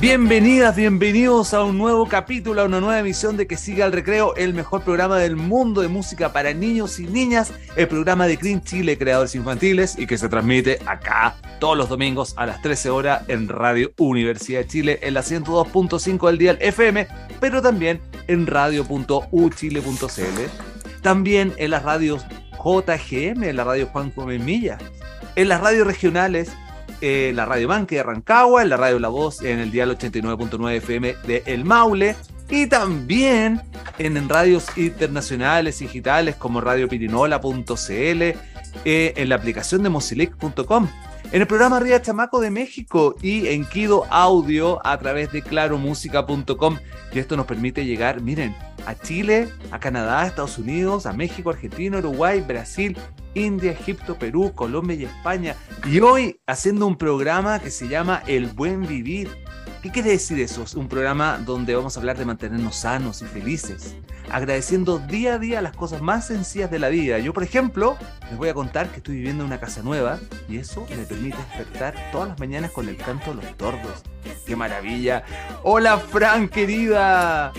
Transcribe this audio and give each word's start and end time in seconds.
Bienvenidas, 0.00 0.76
bienvenidos 0.76 1.52
a 1.52 1.62
un 1.62 1.76
nuevo 1.76 2.08
capítulo, 2.08 2.62
a 2.62 2.64
una 2.64 2.80
nueva 2.80 3.00
emisión 3.00 3.36
de 3.36 3.46
Que 3.46 3.58
Siga 3.58 3.84
el 3.84 3.92
Recreo, 3.92 4.34
el 4.34 4.54
mejor 4.54 4.80
programa 4.80 5.18
del 5.18 5.36
mundo 5.36 5.82
de 5.82 5.88
música 5.88 6.32
para 6.32 6.54
niños 6.54 6.98
y 6.98 7.06
niñas, 7.06 7.52
el 7.76 7.86
programa 7.86 8.26
de 8.26 8.36
Green 8.36 8.62
Chile 8.62 8.96
Creadores 8.96 9.34
Infantiles 9.34 9.98
y 9.98 10.06
que 10.06 10.16
se 10.16 10.30
transmite 10.30 10.78
acá 10.86 11.36
todos 11.58 11.76
los 11.76 11.90
domingos 11.90 12.32
a 12.38 12.46
las 12.46 12.62
13 12.62 12.88
horas 12.88 13.28
en 13.28 13.46
Radio 13.46 13.92
Universidad 13.98 14.60
de 14.60 14.68
Chile 14.68 14.98
en 15.02 15.12
la 15.12 15.20
102.5 15.20 16.28
del 16.28 16.38
día 16.38 16.56
FM, 16.58 17.06
pero 17.38 17.60
también 17.60 18.00
en 18.26 18.46
radio.uchile.cl, 18.46 19.82
también 21.02 21.52
en 21.58 21.70
las 21.70 21.82
radios 21.82 22.24
JGM, 22.52 23.44
en 23.44 23.56
la 23.56 23.64
radio 23.64 23.86
Juan 23.88 24.14
Gómez 24.16 24.42
Milla, 24.42 24.78
en 25.36 25.50
las 25.50 25.60
radios 25.60 25.86
regionales 25.86 26.50
en 27.00 27.36
la 27.36 27.46
Radio 27.46 27.68
Banque 27.68 27.96
de 27.96 28.02
Rancagua, 28.02 28.62
en 28.62 28.68
la 28.68 28.76
Radio 28.76 28.98
La 28.98 29.08
Voz, 29.08 29.42
en 29.42 29.58
el 29.58 29.70
dial 29.70 29.96
89.9 29.96 30.76
FM 30.76 31.16
de 31.26 31.42
El 31.46 31.64
Maule 31.64 32.16
y 32.50 32.66
también 32.66 33.62
en, 33.98 34.28
radios 34.28 34.76
internacionales 34.76 35.78
digitales 35.78 36.34
como 36.36 36.60
radiopirinola.cl, 36.60 38.22
eh, 38.22 38.36
en 38.84 39.28
la 39.28 39.34
aplicación 39.36 39.82
de 39.82 39.88
mozilic.com, 39.88 40.88
en 41.32 41.40
el 41.40 41.46
programa 41.46 41.78
Ría 41.78 42.02
Chamaco 42.02 42.40
de 42.40 42.50
México 42.50 43.14
y 43.22 43.46
en 43.48 43.64
Kido 43.64 44.04
Audio 44.10 44.84
a 44.84 44.98
través 44.98 45.30
de 45.32 45.42
claromúsica.com. 45.42 46.78
Y 47.12 47.18
esto 47.18 47.36
nos 47.36 47.46
permite 47.46 47.84
llegar, 47.84 48.20
miren, 48.20 48.54
a 48.90 48.98
Chile, 48.98 49.48
a 49.70 49.78
Canadá, 49.78 50.22
a 50.22 50.26
Estados 50.26 50.58
Unidos, 50.58 51.06
a 51.06 51.12
México, 51.12 51.50
Argentina, 51.50 51.98
Uruguay, 51.98 52.40
Brasil, 52.40 52.98
India, 53.34 53.70
Egipto, 53.70 54.18
Perú, 54.18 54.52
Colombia 54.52 54.96
y 54.96 55.04
España. 55.04 55.54
Y 55.86 56.00
hoy 56.00 56.40
haciendo 56.46 56.86
un 56.88 56.96
programa 56.96 57.60
que 57.60 57.70
se 57.70 57.86
llama 57.86 58.22
El 58.26 58.48
Buen 58.48 58.86
Vivir. 58.86 59.30
¿Qué 59.80 59.90
quiere 59.90 60.10
decir 60.10 60.38
eso? 60.40 60.64
Es 60.64 60.74
un 60.74 60.88
programa 60.88 61.38
donde 61.38 61.74
vamos 61.74 61.96
a 61.96 62.00
hablar 62.00 62.18
de 62.18 62.26
mantenernos 62.26 62.76
sanos 62.76 63.22
y 63.22 63.24
felices, 63.24 63.96
agradeciendo 64.30 64.98
día 64.98 65.34
a 65.34 65.38
día 65.38 65.62
las 65.62 65.74
cosas 65.74 66.02
más 66.02 66.26
sencillas 66.26 66.70
de 66.70 66.78
la 66.78 66.90
vida. 66.90 67.18
Yo, 67.18 67.32
por 67.32 67.44
ejemplo, 67.44 67.96
les 68.28 68.36
voy 68.36 68.50
a 68.50 68.54
contar 68.54 68.90
que 68.90 68.98
estoy 68.98 69.14
viviendo 69.14 69.44
en 69.44 69.46
una 69.46 69.60
casa 69.60 69.82
nueva 69.82 70.18
y 70.50 70.58
eso 70.58 70.84
me 70.90 71.04
permite 71.04 71.38
despertar 71.38 71.94
todas 72.12 72.28
las 72.28 72.38
mañanas 72.38 72.72
con 72.72 72.88
el 72.88 72.96
canto 72.96 73.32
de 73.32 73.42
los 73.42 73.56
tordos. 73.56 74.02
¡Qué 74.44 74.54
maravilla! 74.54 75.22
¡Hola, 75.62 75.96
Fran, 75.98 76.48
querida! 76.48 77.52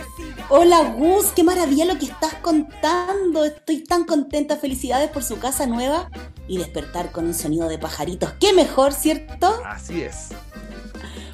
Hola, 0.54 0.96
Gus, 0.98 1.28
qué 1.28 1.46
maravilla 1.46 1.86
lo 1.86 1.98
que 1.98 2.08
estás 2.08 2.34
contando. 2.42 3.46
Estoy 3.46 3.86
tan 3.86 4.04
contenta. 4.04 4.58
Felicidades 4.58 5.10
por 5.10 5.24
su 5.24 5.40
casa 5.40 5.66
nueva 5.66 6.12
y 6.46 6.58
despertar 6.58 7.14
con 7.14 7.26
un 7.26 7.34
sonido 7.34 7.70
de 7.70 7.78
pajaritos. 7.78 8.34
¡Qué 8.38 8.52
mejor, 8.52 8.92
cierto! 8.92 9.62
Así 9.66 10.02
es. 10.02 10.32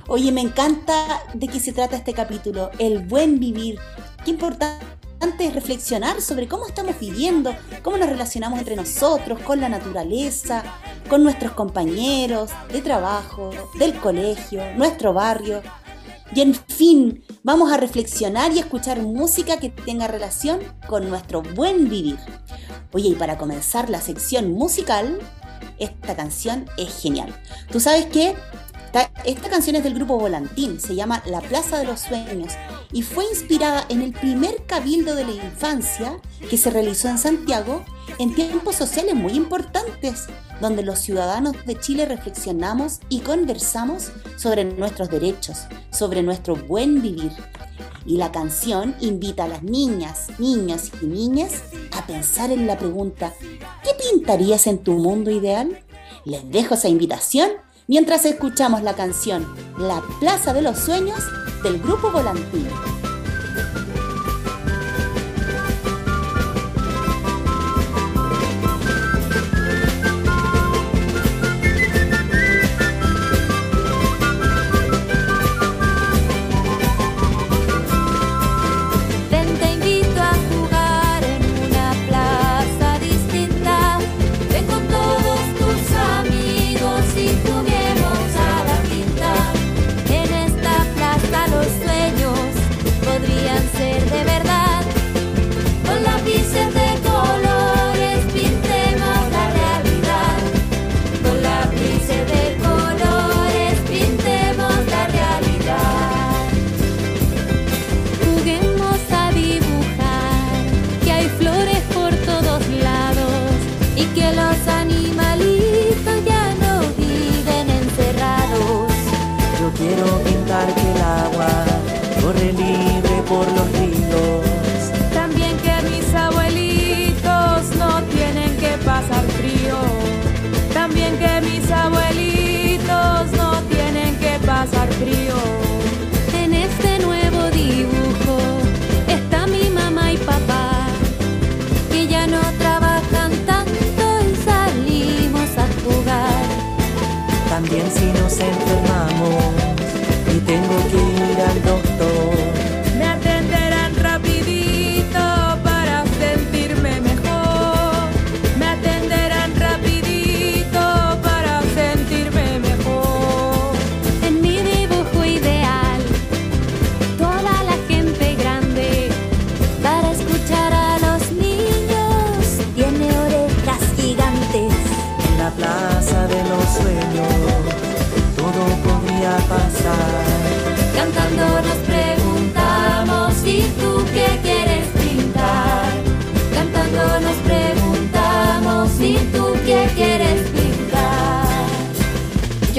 Oye, 0.08 0.32
me 0.32 0.42
encanta 0.42 1.24
de 1.34 1.48
qué 1.48 1.60
se 1.60 1.74
trata 1.74 1.96
este 1.96 2.14
capítulo, 2.14 2.70
el 2.78 3.08
buen 3.08 3.40
vivir. 3.40 3.80
Qué 4.24 4.30
importante 4.30 4.86
es 5.40 5.56
reflexionar 5.56 6.22
sobre 6.22 6.48
cómo 6.48 6.68
estamos 6.68 7.00
viviendo, 7.00 7.56
cómo 7.82 7.98
nos 7.98 8.10
relacionamos 8.10 8.60
entre 8.60 8.76
nosotros, 8.76 9.40
con 9.40 9.60
la 9.60 9.68
naturaleza, 9.68 10.64
con 11.10 11.24
nuestros 11.24 11.54
compañeros 11.54 12.52
de 12.72 12.84
trabajo, 12.84 13.50
del 13.80 13.96
colegio, 13.96 14.62
nuestro 14.76 15.12
barrio. 15.12 15.64
Y 16.36 16.42
en 16.42 16.54
fin, 16.54 17.24
vamos 17.44 17.72
a 17.72 17.78
reflexionar 17.78 18.52
y 18.54 18.60
escuchar 18.60 19.02
música 19.02 19.58
que 19.58 19.70
tenga 19.70 20.08
relación 20.08 20.60
con 20.88 21.10
nuestro 21.10 21.42
buen 21.42 21.90
vivir. 21.90 22.18
Oye, 22.92 23.10
y 23.10 23.16
para 23.16 23.38
comenzar 23.38 23.90
la 23.90 24.02
sección 24.02 24.52
musical, 24.52 25.20
esta 25.80 26.16
canción 26.16 26.66
es 26.78 27.02
genial. 27.02 27.34
¿Tú 27.72 27.80
sabes 27.80 28.08
qué? 28.08 28.36
Esta 29.26 29.50
canción 29.50 29.76
es 29.76 29.84
del 29.84 29.94
grupo 29.94 30.18
Volantín, 30.18 30.80
se 30.80 30.96
llama 30.96 31.22
La 31.26 31.42
Plaza 31.42 31.78
de 31.78 31.86
los 31.86 32.00
Sueños 32.00 32.54
y 32.94 33.02
fue 33.02 33.26
inspirada 33.26 33.86
en 33.90 34.02
el 34.02 34.14
primer 34.14 34.66
cabildo 34.66 35.16
de 35.16 35.26
la 35.26 35.34
infancia 35.34 36.18
que 36.50 36.58
se 36.58 36.70
realizó 36.70 37.10
en 37.10 37.18
Santiago 37.18 37.84
en 38.20 38.34
tiempos 38.34 38.76
sociales 38.76 39.14
muy 39.16 39.34
importantes, 39.34 40.28
donde 40.62 40.84
los 40.84 41.00
ciudadanos 41.00 41.66
de 41.66 41.78
Chile 41.78 42.06
reflexionamos 42.06 43.00
y 43.10 43.20
conversamos 43.20 44.12
sobre 44.38 44.64
nuestros 44.64 45.10
derechos, 45.10 45.66
sobre 45.92 46.24
nuestro 46.24 46.56
buen 46.56 47.02
vivir. 47.02 47.34
Y 48.06 48.16
la 48.16 48.32
canción 48.32 48.96
invita 49.02 49.44
a 49.44 49.50
las 49.50 49.64
niñas, 49.64 50.30
niños 50.40 50.92
y 51.02 51.08
niñas 51.08 51.64
a 51.92 52.08
pensar 52.08 52.52
en 52.52 52.66
la 52.66 52.78
pregunta, 52.78 53.34
¿qué 53.84 53.90
pintarías 54.12 54.66
en 54.68 54.78
tu 54.80 54.94
mundo 54.94 55.30
ideal? 55.30 55.84
Les 56.24 56.50
dejo 56.50 56.76
esa 56.76 56.88
invitación 56.88 57.50
mientras 57.88 58.26
escuchamos 58.26 58.84
la 58.84 58.96
canción 58.96 59.46
La 59.78 60.02
Plaza 60.20 60.54
de 60.54 60.62
los 60.62 60.78
Sueños 60.78 61.20
del 61.64 61.80
Grupo 61.80 62.12
Volantín. 62.12 62.68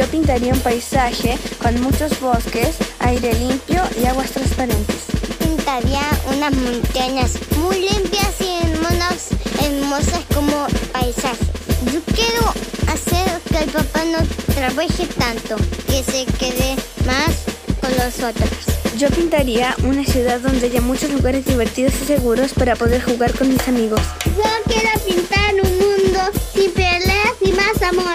Pintaría 0.07 0.53
un 0.53 0.61
paisaje 0.61 1.39
con 1.61 1.81
muchos 1.81 2.21
bosques, 2.21 2.77
aire 3.01 3.35
limpio 3.35 3.83
y 4.01 4.07
aguas 4.07 4.31
transparentes. 4.31 4.97
Pintaría 5.39 6.03
unas 6.35 6.55
montañas 6.55 7.33
muy 7.57 7.81
limpias 7.81 8.41
y 8.41 8.67
hermosas, 8.67 9.29
hermosas 9.63 10.21
como 10.35 10.67
paisajes. 10.93 11.49
Yo 11.93 12.01
quiero 12.15 12.53
hacer 12.87 13.41
que 13.51 13.65
el 13.65 13.71
papá 13.71 14.05
no 14.05 14.19
trabaje 14.55 15.07
tanto, 15.19 15.57
que 15.87 16.03
se 16.03 16.27
quede 16.39 16.77
más 17.07 17.45
con 17.81 17.91
los 17.97 18.23
otros. 18.23 18.51
Yo 18.99 19.09
pintaría 19.11 19.75
una 19.85 20.05
ciudad 20.05 20.41
donde 20.41 20.67
haya 20.67 20.81
muchos 20.81 21.11
lugares 21.11 21.45
divertidos 21.45 21.95
y 22.03 22.07
seguros 22.07 22.53
para 22.53 22.77
poder 22.77 23.03
jugar 23.03 23.33
con 23.33 23.49
mis 23.49 23.67
amigos. 23.69 24.01
Yo 24.25 24.43
quiero 24.67 24.91
pintar 25.07 25.55
un 25.55 25.79
mundo 25.79 26.21
sin 26.53 26.71
peleas 26.73 27.35
y 27.41 27.53
más 27.53 27.83
amor. 27.83 28.15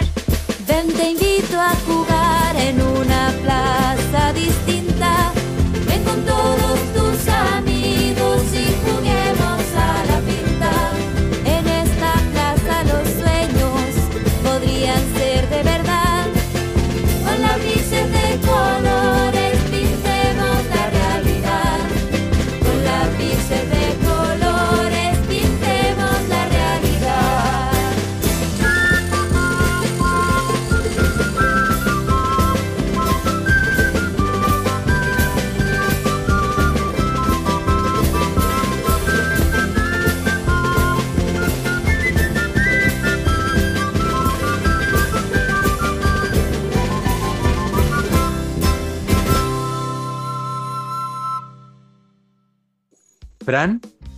Ven, 0.68 1.23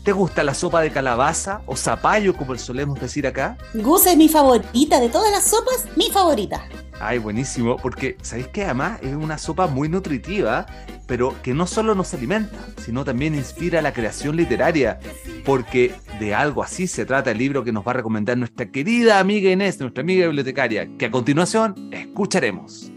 ¿te 0.05 0.11
gusta 0.11 0.43
la 0.43 0.53
sopa 0.53 0.81
de 0.81 0.91
calabaza 0.91 1.61
o 1.65 1.75
zapallo, 1.75 2.37
como 2.37 2.55
solemos 2.59 3.01
decir 3.01 3.25
acá? 3.25 3.57
Gus 3.73 4.05
es 4.05 4.15
mi 4.15 4.29
favorita, 4.29 4.99
de 4.99 5.09
todas 5.09 5.31
las 5.31 5.49
sopas, 5.49 5.87
mi 5.97 6.11
favorita. 6.11 6.63
Ay, 6.99 7.17
buenísimo, 7.17 7.75
porque 7.77 8.15
¿sabéis 8.21 8.49
que 8.49 8.63
además 8.63 8.99
es 9.01 9.15
una 9.15 9.39
sopa 9.39 9.65
muy 9.65 9.89
nutritiva, 9.89 10.67
pero 11.07 11.33
que 11.41 11.55
no 11.55 11.65
solo 11.65 11.95
nos 11.95 12.13
alimenta, 12.13 12.55
sino 12.77 13.03
también 13.03 13.33
inspira 13.33 13.81
la 13.81 13.93
creación 13.93 14.35
literaria, 14.35 14.99
porque 15.43 15.91
de 16.19 16.35
algo 16.35 16.61
así 16.61 16.85
se 16.85 17.05
trata 17.05 17.31
el 17.31 17.39
libro 17.39 17.63
que 17.63 17.71
nos 17.71 17.85
va 17.85 17.89
a 17.89 17.95
recomendar 17.95 18.37
nuestra 18.37 18.67
querida 18.67 19.17
amiga 19.17 19.49
Inés, 19.49 19.79
nuestra 19.79 20.03
amiga 20.03 20.27
bibliotecaria, 20.27 20.87
que 20.99 21.07
a 21.07 21.11
continuación 21.11 21.89
escucharemos. 21.91 22.91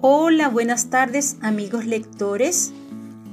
Hola, 0.00 0.50
buenas 0.50 0.88
tardes 0.88 1.36
amigos 1.42 1.84
lectores. 1.84 2.72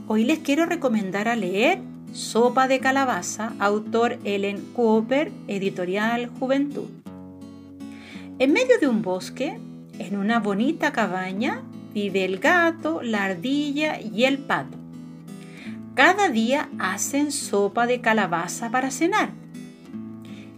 Hoy 0.08 0.24
les 0.24 0.40
quiero 0.40 0.66
recomendar 0.66 1.28
a 1.28 1.36
leer 1.36 1.91
Sopa 2.14 2.68
de 2.68 2.82
Calabaza, 2.82 3.54
autor 3.58 4.20
Ellen 4.26 4.60
Cooper, 4.74 5.32
editorial 5.48 6.28
Juventud. 6.28 6.90
En 8.38 8.52
medio 8.52 8.78
de 8.82 8.90
un 8.90 9.02
bosque, 9.02 9.58
en 9.98 10.18
una 10.18 10.40
bonita 10.40 10.92
cabaña, 10.92 11.62
vive 11.94 12.26
el 12.26 12.40
gato, 12.40 13.02
la 13.02 13.24
ardilla 13.24 14.02
y 14.02 14.26
el 14.26 14.40
pato. 14.40 14.78
Cada 15.96 16.28
día 16.28 16.68
hacen 16.80 17.32
sopa 17.32 17.88
de 17.88 18.02
calabaza 18.02 18.72
para 18.72 18.92
cenar. 18.92 19.30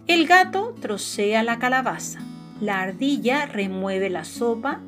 El 0.08 0.26
gato 0.26 0.74
trocea 0.80 1.44
la 1.44 1.60
calabaza, 1.60 2.18
la 2.60 2.80
ardilla 2.80 3.46
remueve 3.46 4.10
la 4.10 4.24
sopa 4.24 4.80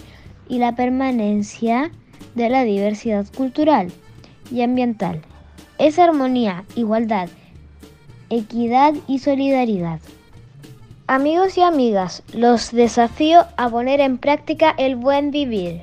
y 0.49 0.59
la 0.59 0.75
permanencia 0.75 1.91
de 2.35 2.49
la 2.49 2.63
diversidad 2.63 3.25
cultural 3.35 3.91
y 4.51 4.61
ambiental. 4.61 5.21
Es 5.77 5.99
armonía, 5.99 6.65
igualdad, 6.75 7.29
equidad 8.29 8.93
y 9.07 9.19
solidaridad. 9.19 9.99
Amigos 11.07 11.57
y 11.57 11.61
amigas, 11.61 12.23
los 12.33 12.71
desafío 12.71 13.45
a 13.57 13.69
poner 13.69 13.99
en 13.99 14.17
práctica 14.17 14.73
el 14.77 14.95
buen 14.95 15.31
vivir. 15.31 15.81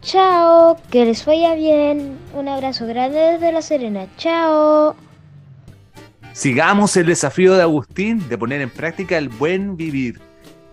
Chao, 0.00 0.76
que 0.90 1.04
les 1.04 1.24
vaya 1.24 1.54
bien. 1.54 2.18
Un 2.34 2.48
abrazo 2.48 2.84
grande 2.88 3.18
desde 3.18 3.52
La 3.52 3.62
Serena. 3.62 4.08
Chao. 4.16 4.96
Sigamos 6.32 6.96
el 6.96 7.06
desafío 7.06 7.54
de 7.54 7.62
Agustín 7.62 8.28
de 8.28 8.36
poner 8.36 8.60
en 8.60 8.70
práctica 8.70 9.16
el 9.16 9.28
buen 9.28 9.76
vivir. 9.76 10.20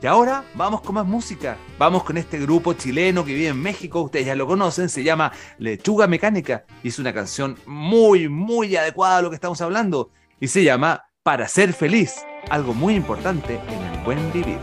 Y 0.01 0.07
ahora 0.07 0.43
vamos 0.55 0.81
con 0.81 0.95
más 0.95 1.05
música. 1.05 1.55
Vamos 1.77 2.03
con 2.03 2.17
este 2.17 2.39
grupo 2.39 2.73
chileno 2.73 3.23
que 3.23 3.35
vive 3.35 3.49
en 3.49 3.61
México, 3.61 4.01
ustedes 4.01 4.25
ya 4.25 4.35
lo 4.35 4.47
conocen, 4.47 4.89
se 4.89 5.03
llama 5.03 5.31
Lechuga 5.59 6.07
Mecánica 6.07 6.65
y 6.81 6.87
es 6.87 6.97
una 6.97 7.13
canción 7.13 7.57
muy, 7.67 8.27
muy 8.27 8.75
adecuada 8.75 9.17
a 9.17 9.21
lo 9.21 9.29
que 9.29 9.35
estamos 9.35 9.61
hablando 9.61 10.09
y 10.39 10.47
se 10.47 10.63
llama 10.63 11.05
Para 11.21 11.47
ser 11.47 11.73
feliz, 11.73 12.23
algo 12.49 12.73
muy 12.73 12.95
importante 12.95 13.59
en 13.67 13.93
el 13.93 14.03
buen 14.03 14.31
vivir. 14.31 14.59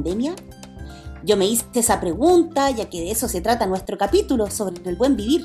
Pandemia? 0.00 0.34
Yo 1.22 1.36
me 1.36 1.46
hice 1.46 1.66
esa 1.74 2.00
pregunta, 2.00 2.70
ya 2.70 2.88
que 2.88 3.00
de 3.00 3.10
eso 3.10 3.28
se 3.28 3.42
trata 3.42 3.66
nuestro 3.66 3.98
capítulo 3.98 4.50
sobre 4.50 4.88
el 4.88 4.96
buen 4.96 5.16
vivir. 5.16 5.44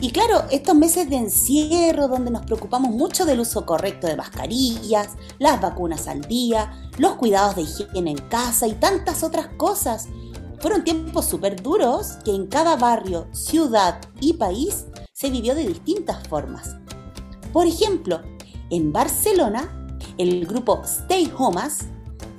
Y 0.00 0.10
claro, 0.10 0.44
estos 0.50 0.74
meses 0.74 1.08
de 1.08 1.16
encierro 1.16 2.08
donde 2.08 2.30
nos 2.30 2.44
preocupamos 2.44 2.90
mucho 2.90 3.24
del 3.24 3.40
uso 3.40 3.66
correcto 3.66 4.06
de 4.06 4.16
mascarillas, 4.16 5.10
las 5.38 5.60
vacunas 5.60 6.06
al 6.06 6.22
día, 6.22 6.90
los 6.98 7.14
cuidados 7.14 7.56
de 7.56 7.62
higiene 7.62 8.12
en 8.12 8.18
casa 8.28 8.66
y 8.66 8.74
tantas 8.74 9.22
otras 9.22 9.48
cosas, 9.56 10.08
fueron 10.60 10.84
tiempos 10.84 11.26
súper 11.26 11.60
duros 11.60 12.18
que 12.24 12.34
en 12.34 12.46
cada 12.46 12.76
barrio, 12.76 13.26
ciudad 13.32 14.00
y 14.20 14.34
país 14.34 14.86
se 15.12 15.30
vivió 15.30 15.54
de 15.54 15.66
distintas 15.66 16.26
formas. 16.28 16.76
Por 17.52 17.66
ejemplo, 17.66 18.20
en 18.70 18.92
Barcelona, 18.92 19.98
el 20.18 20.46
grupo 20.46 20.82
Stay 20.84 21.32
Homas 21.36 21.86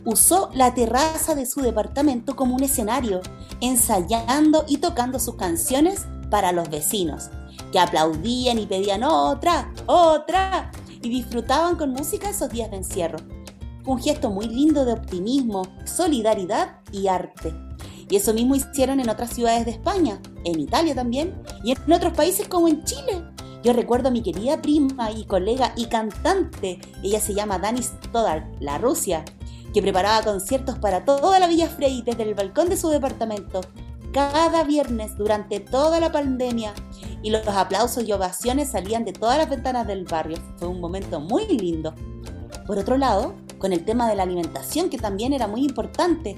usó 0.06 0.50
la 0.54 0.74
terraza 0.74 1.36
de 1.36 1.46
su 1.46 1.62
departamento 1.62 2.36
como 2.36 2.56
un 2.56 2.64
escenario, 2.64 3.22
ensayando 3.60 4.64
y 4.68 4.78
tocando 4.78 5.20
sus 5.20 5.36
canciones 5.36 6.06
para 6.30 6.52
los 6.52 6.70
vecinos, 6.70 7.30
que 7.72 7.80
aplaudían 7.80 8.60
y 8.60 8.68
pedían 8.68 9.04
otra, 9.04 9.74
otra, 9.88 10.72
y 11.02 11.10
disfrutaban 11.10 11.76
con 11.76 11.92
música 11.92 12.30
esos 12.30 12.50
días 12.50 12.72
de 12.72 12.78
encierro. 12.78 13.18
Un 13.86 14.02
gesto 14.02 14.30
muy 14.30 14.48
lindo 14.48 14.86
de 14.86 14.94
optimismo, 14.94 15.64
solidaridad 15.86 16.80
y 16.92 17.08
arte. 17.08 17.54
Y 18.10 18.16
eso 18.16 18.34
mismo 18.34 18.56
hicieron 18.56 19.00
en 19.00 19.10
otras 19.10 19.32
ciudades 19.32 19.66
de 19.66 19.72
España, 19.72 20.20
en 20.44 20.60
Italia 20.60 20.96
también, 20.96 21.36
y 21.64 21.72
en 21.72 21.94
otros 21.94 22.14
países 22.14 22.48
como 22.48 22.68
en 22.68 22.84
Chile. 22.84 23.24
Yo 23.64 23.74
recuerdo 23.74 24.10
a 24.10 24.12
mi 24.12 24.22
querida 24.22 24.62
prima 24.62 25.12
y 25.12 25.26
colega 25.26 25.74
y 25.76 25.88
cantante, 25.88 26.80
ella 27.02 27.20
se 27.20 27.34
llama 27.34 27.58
Dani 27.58 27.82
Stoddard, 27.82 28.44
la 28.60 28.78
Rusia, 28.78 29.26
que 29.76 29.82
preparaba 29.82 30.24
conciertos 30.24 30.80
para 30.80 31.04
toda 31.04 31.38
la 31.38 31.48
Villa 31.48 31.68
Frey 31.68 32.02
desde 32.02 32.24
el 32.24 32.34
balcón 32.34 32.70
de 32.70 32.78
su 32.78 32.88
departamento, 32.88 33.60
cada 34.14 34.64
viernes 34.64 35.18
durante 35.18 35.60
toda 35.60 36.00
la 36.00 36.14
pandemia, 36.14 36.74
y 37.22 37.30
los 37.30 37.46
aplausos 37.46 38.06
y 38.06 38.14
ovaciones 38.14 38.72
salían 38.72 39.04
de 39.04 39.12
todas 39.12 39.38
las 39.38 39.50
ventanas 39.50 39.86
del 39.86 40.06
barrio. 40.06 40.38
Fue 40.56 40.70
un 40.70 40.80
momento 40.80 41.20
muy 41.20 41.46
lindo. 41.48 41.94
Por 42.66 42.78
otro 42.78 42.96
lado, 42.98 43.36
con 43.58 43.74
el 43.74 43.84
tema 43.84 44.08
de 44.08 44.16
la 44.16 44.24
alimentación, 44.24 44.90
que 44.90 44.98
también 44.98 45.34
era 45.34 45.46
muy 45.46 45.66
importante, 45.66 46.38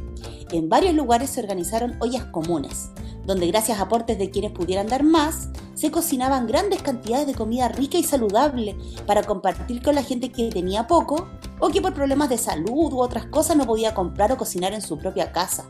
en 0.52 0.68
varios 0.68 0.96
lugares 0.96 1.30
se 1.30 1.42
organizaron 1.42 1.96
ollas 2.00 2.26
comunes, 2.32 2.90
donde 3.28 3.46
gracias 3.48 3.78
a 3.78 3.84
aportes 3.84 4.18
de 4.18 4.32
quienes 4.32 4.52
pudieran 4.52 4.88
dar 4.88 5.04
más, 5.04 5.50
se 5.76 5.92
cocinaban 5.92 6.48
grandes 6.48 6.82
cantidades 6.82 7.28
de 7.28 7.36
comida 7.36 7.68
rica 7.68 8.00
y 8.00 8.04
saludable 8.04 8.76
para 9.06 9.22
compartir 9.22 9.84
con 9.84 9.94
la 9.94 10.02
gente 10.02 10.32
que 10.32 10.50
tenía 10.50 10.88
poco 10.88 11.28
o 11.60 11.68
que 11.70 11.82
por 11.82 11.94
problemas 11.94 12.30
de 12.30 12.38
salud 12.38 12.94
u 12.94 13.00
otras 13.00 13.28
cosas 13.28 13.58
no 13.58 13.68
podía 13.68 13.94
comprar 13.94 14.32
o 14.32 14.38
cocinar 14.38 14.74
en 14.74 14.82
su 14.82 14.98
propia 14.98 15.32
casa. 15.32 15.66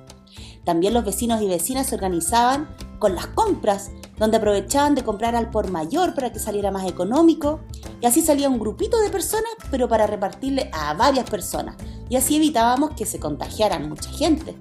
También 0.63 0.93
los 0.93 1.03
vecinos 1.03 1.41
y 1.41 1.47
vecinas 1.47 1.87
se 1.87 1.95
organizaban 1.95 2.69
con 2.99 3.15
las 3.15 3.27
compras, 3.27 3.89
donde 4.17 4.37
aprovechaban 4.37 4.95
de 4.95 5.03
comprar 5.03 5.35
al 5.35 5.49
por 5.49 5.71
mayor 5.71 6.13
para 6.13 6.31
que 6.31 6.39
saliera 6.39 6.71
más 6.71 6.87
económico, 6.87 7.61
y 8.01 8.05
así 8.05 8.21
salía 8.21 8.49
un 8.49 8.59
grupito 8.59 8.99
de 8.99 9.09
personas, 9.09 9.51
pero 9.71 9.87
para 9.87 10.07
repartirle 10.07 10.69
a 10.73 10.93
varias 10.93 11.29
personas, 11.29 11.75
y 12.09 12.17
así 12.17 12.35
evitábamos 12.35 12.91
que 12.91 13.05
se 13.05 13.19
contagiaran 13.19 13.87
mucha 13.87 14.09
gente. 14.09 14.55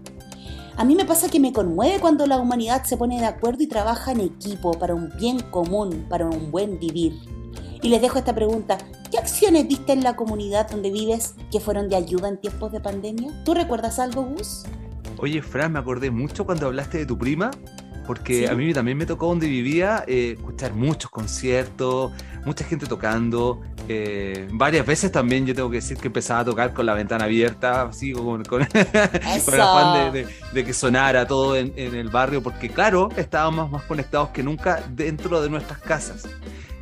A 0.78 0.84
mí 0.84 0.94
me 0.94 1.06
pasa 1.06 1.30
que 1.30 1.40
me 1.40 1.52
conmueve 1.54 2.00
cuando 2.00 2.26
la 2.26 2.36
humanidad 2.38 2.84
se 2.84 2.96
pone 2.98 3.18
de 3.18 3.24
acuerdo 3.26 3.62
y 3.62 3.66
trabaja 3.66 4.12
en 4.12 4.20
equipo 4.20 4.72
para 4.72 4.94
un 4.94 5.10
bien 5.18 5.40
común, 5.40 6.04
para 6.08 6.26
un 6.26 6.50
buen 6.50 6.78
vivir. 6.78 7.14
Y 7.82 7.88
les 7.88 8.02
dejo 8.02 8.18
esta 8.18 8.34
pregunta, 8.34 8.76
¿qué 9.10 9.16
acciones 9.18 9.66
viste 9.66 9.92
en 9.92 10.02
la 10.02 10.16
comunidad 10.16 10.68
donde 10.70 10.90
vives 10.90 11.34
que 11.50 11.60
fueron 11.60 11.88
de 11.88 11.96
ayuda 11.96 12.28
en 12.28 12.38
tiempos 12.38 12.72
de 12.72 12.80
pandemia? 12.80 13.32
¿Tú 13.44 13.54
recuerdas 13.54 13.98
algo, 13.98 14.22
Gus? 14.24 14.64
Oye, 15.18 15.40
Fran, 15.40 15.72
me 15.72 15.78
acordé 15.78 16.10
mucho 16.10 16.44
cuando 16.44 16.66
hablaste 16.66 16.98
de 16.98 17.06
tu 17.06 17.16
prima, 17.16 17.50
porque 18.06 18.40
Sí. 18.40 18.46
a 18.46 18.54
mí 18.54 18.72
también 18.74 18.98
me 18.98 19.06
tocó 19.06 19.28
donde 19.28 19.46
vivía 19.48 20.04
eh, 20.06 20.34
escuchar 20.36 20.74
muchos 20.74 21.10
conciertos, 21.10 22.12
mucha 22.44 22.64
gente 22.64 22.86
tocando. 22.86 23.62
Eh, 23.88 24.48
varias 24.52 24.84
veces 24.86 25.12
también 25.12 25.46
yo 25.46 25.54
tengo 25.54 25.70
que 25.70 25.76
decir 25.76 25.96
que 25.98 26.08
empezaba 26.08 26.40
a 26.40 26.44
tocar 26.44 26.72
con 26.72 26.86
la 26.86 26.94
ventana 26.94 27.24
abierta, 27.24 27.82
así 27.82 28.12
con, 28.12 28.44
con, 28.44 28.64
con 29.44 29.54
el 29.54 29.60
afán 29.60 30.12
de, 30.12 30.24
de- 30.24 30.34
de 30.52 30.64
que 30.64 30.72
sonara 30.72 31.26
todo 31.26 31.56
en, 31.56 31.72
en 31.76 31.94
el 31.94 32.08
barrio, 32.08 32.42
porque 32.42 32.68
claro, 32.70 33.08
estábamos 33.16 33.70
más 33.70 33.82
conectados 33.84 34.30
que 34.30 34.42
nunca 34.42 34.82
dentro 34.90 35.40
de 35.40 35.50
nuestras 35.50 35.78
casas. 35.80 36.24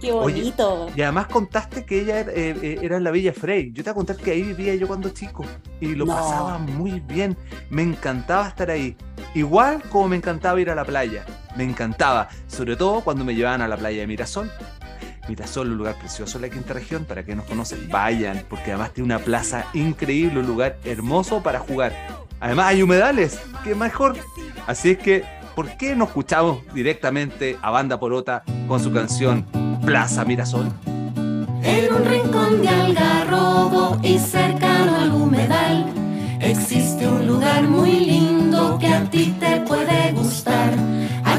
Qué 0.00 0.12
Oye, 0.12 0.37
bonito. 0.37 0.90
Y 0.94 1.00
además 1.02 1.28
contaste 1.28 1.87
que 1.87 2.00
ella 2.02 2.20
era, 2.20 2.32
eh, 2.32 2.56
eh, 2.62 2.78
era 2.82 2.99
en 2.99 3.04
la 3.04 3.11
Villa 3.11 3.32
Frey. 3.32 3.73
Yo 3.73 3.82
te 3.82 3.90
voy 3.90 3.92
a 3.92 3.94
contar 3.94 4.16
que 4.16 4.32
ahí 4.32 4.42
vivía 4.42 4.75
yo 4.75 4.87
cuando 4.87 5.08
chico 5.11 5.44
y 5.80 5.94
lo 5.94 6.04
No. 6.04 6.14
pasaba 6.14 6.58
muy 6.58 7.00
bien. 7.00 7.37
Me 7.70 7.82
encantaba 7.82 8.46
estar 8.49 8.70
ahí. 8.70 8.96
Igual 9.34 9.82
como 9.88 10.08
me 10.08 10.16
encantaba 10.16 10.61
ir 10.61 10.68
a 10.68 10.75
la 10.75 10.84
playa. 10.84 11.25
Me 11.56 11.64
encantaba, 11.64 12.28
sobre 12.49 12.76
todo 12.76 13.00
cuando 13.00 13.25
me 13.25 13.34
llevaban 13.34 13.62
a 13.62 13.68
la 13.68 13.76
playa 13.78 14.00
de 14.00 14.06
Mirasol. 14.06 14.50
Mirasol, 15.28 15.71
un 15.71 15.78
lugar 15.78 15.97
precioso 15.99 16.38
en 16.38 16.43
la 16.43 16.50
quinta 16.50 16.75
región, 16.75 17.04
para 17.04 17.25
que 17.25 17.35
nos 17.35 17.47
conocen, 17.47 17.88
vayan, 17.88 18.45
porque 18.49 18.73
además 18.73 18.93
tiene 18.93 19.07
una 19.07 19.19
plaza 19.19 19.66
increíble, 19.73 20.40
un 20.40 20.47
lugar 20.47 20.78
hermoso 20.85 21.43
para 21.43 21.61
jugar. 21.61 21.93
Además 22.40 22.66
hay 22.66 22.83
humedales, 22.83 23.40
que 23.62 23.75
mejor. 23.75 24.16
Así 24.66 24.90
es 24.90 24.99
que, 24.99 25.25
¿por 25.54 25.76
qué 25.76 25.95
no 25.97 26.04
escuchamos 26.04 26.59
directamente 26.75 27.59
a 27.62 27.71
Banda 27.71 27.99
Porota 27.99 28.45
con 28.69 28.81
su 28.81 28.93
canción 28.93 29.47
Plaza 29.85 30.25
Mirasol? 30.25 30.71
En 31.62 31.95
un 31.95 32.04
rincón 32.04 32.61
de 32.61 32.69
algarrobo 32.69 33.99
y 34.02 34.19
cercano 34.19 34.97
al 34.97 35.12
humedal 35.12 35.87
existe 36.40 37.07
un 37.09 37.26
lugar 37.26 37.62
muy 37.62 38.00
lindo 38.00 38.78
que 38.78 38.88
a 38.88 39.04
ti 39.04 39.35
te 39.40 39.61
puede 39.62 40.12
gustar. 40.12 40.75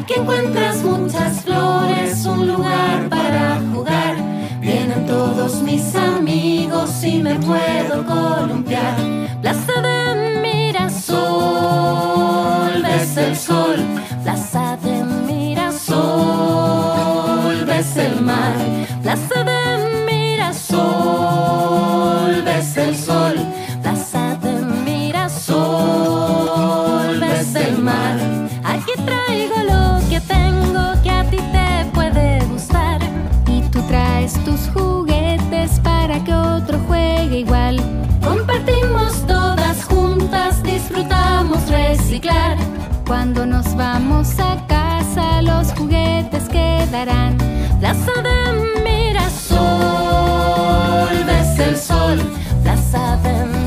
Aquí 0.06 0.14
encuentras 0.20 0.84
muchas 0.84 1.42
flores, 1.42 2.24
un 2.28 2.46
lugar 2.48 3.10
para 3.10 3.60
jugar. 3.74 4.16
Vienen 4.62 5.08
todos 5.08 5.64
mis 5.64 5.96
amigos 5.96 7.04
y 7.04 7.24
me 7.24 7.34
puedo 7.40 8.06
columpiar. 8.06 8.96
Plaza 9.42 9.82
de 9.82 10.42
Mirasol, 10.44 11.24
ves 12.84 13.18
el 13.18 13.36
sol. 13.36 13.78
Plaza 14.22 14.78
de 14.84 15.04
Mirasol, 15.26 16.06
ves 17.66 17.98
el 17.98 18.22
mar. 18.22 18.54
Plaza 19.02 19.44
de 19.44 20.06
Mirasol, 20.06 20.84
ves 22.44 22.78
el 22.78 22.96
sol. 22.96 23.55
Cuando 43.06 43.46
nos 43.46 43.76
vamos 43.76 44.40
a 44.40 44.66
casa, 44.68 45.42
los 45.42 45.74
juguetes 45.74 46.48
quedarán. 46.48 47.38
Plaza 47.82 48.12
de 48.24 48.82
Mirasol, 48.84 49.66
ves 51.26 51.60
el 51.60 51.76
sol. 51.76 52.18
Plaza 52.64 53.18
de 53.18 53.65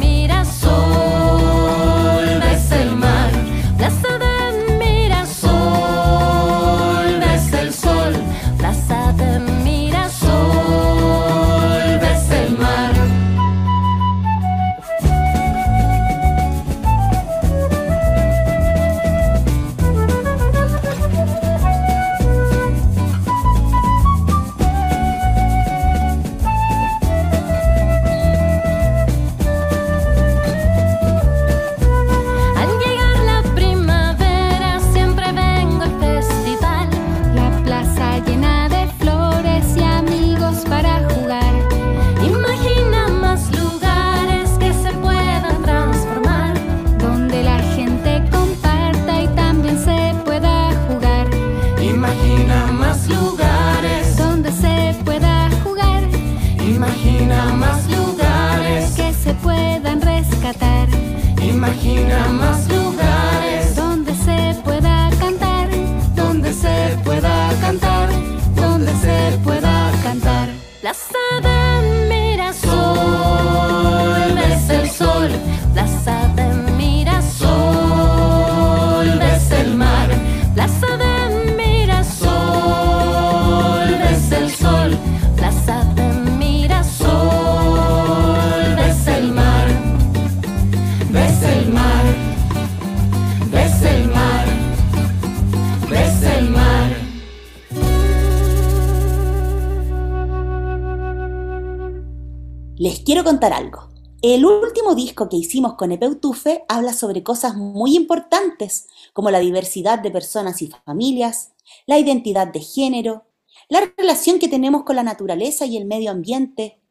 quiero 103.09 103.25
contar 103.25 103.55
algo. 103.55 103.89
El 104.21 104.45
último 104.45 104.95
disco 104.95 105.31
que 105.31 105.39
hicimos 105.39 105.77
con 105.77 105.93
Epeutufe 105.93 106.67
habla 106.69 106.93
sobre 106.93 107.23
cosas 107.23 107.57
muy 107.57 107.97
importantes, 107.97 108.87
como 109.15 109.31
la 109.31 109.39
diversidad 109.39 109.99
de 109.99 110.11
personas 110.11 110.61
y 110.61 110.71
familias, 110.85 111.53
la 111.87 111.99
identidad 111.99 112.49
de 112.49 112.61
género, 112.61 113.25
la 113.71 113.91
relación 113.97 114.39
que 114.39 114.49
tenemos 114.49 114.83
con 114.85 114.95
la 114.95 115.03
naturaleza 115.03 115.65
y 115.65 115.79
el 115.79 115.87
medio 115.87 116.11
ambiente, 116.11 116.83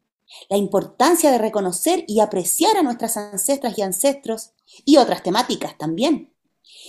la 0.50 0.56
importancia 0.56 1.30
de 1.30 1.38
reconocer 1.38 2.02
y 2.08 2.18
apreciar 2.18 2.76
a 2.76 2.82
nuestras 2.82 3.16
ancestras 3.16 3.78
y 3.78 3.82
ancestros, 3.82 4.54
y 4.84 4.96
otras 4.96 5.22
temáticas 5.22 5.78
también. 5.78 6.34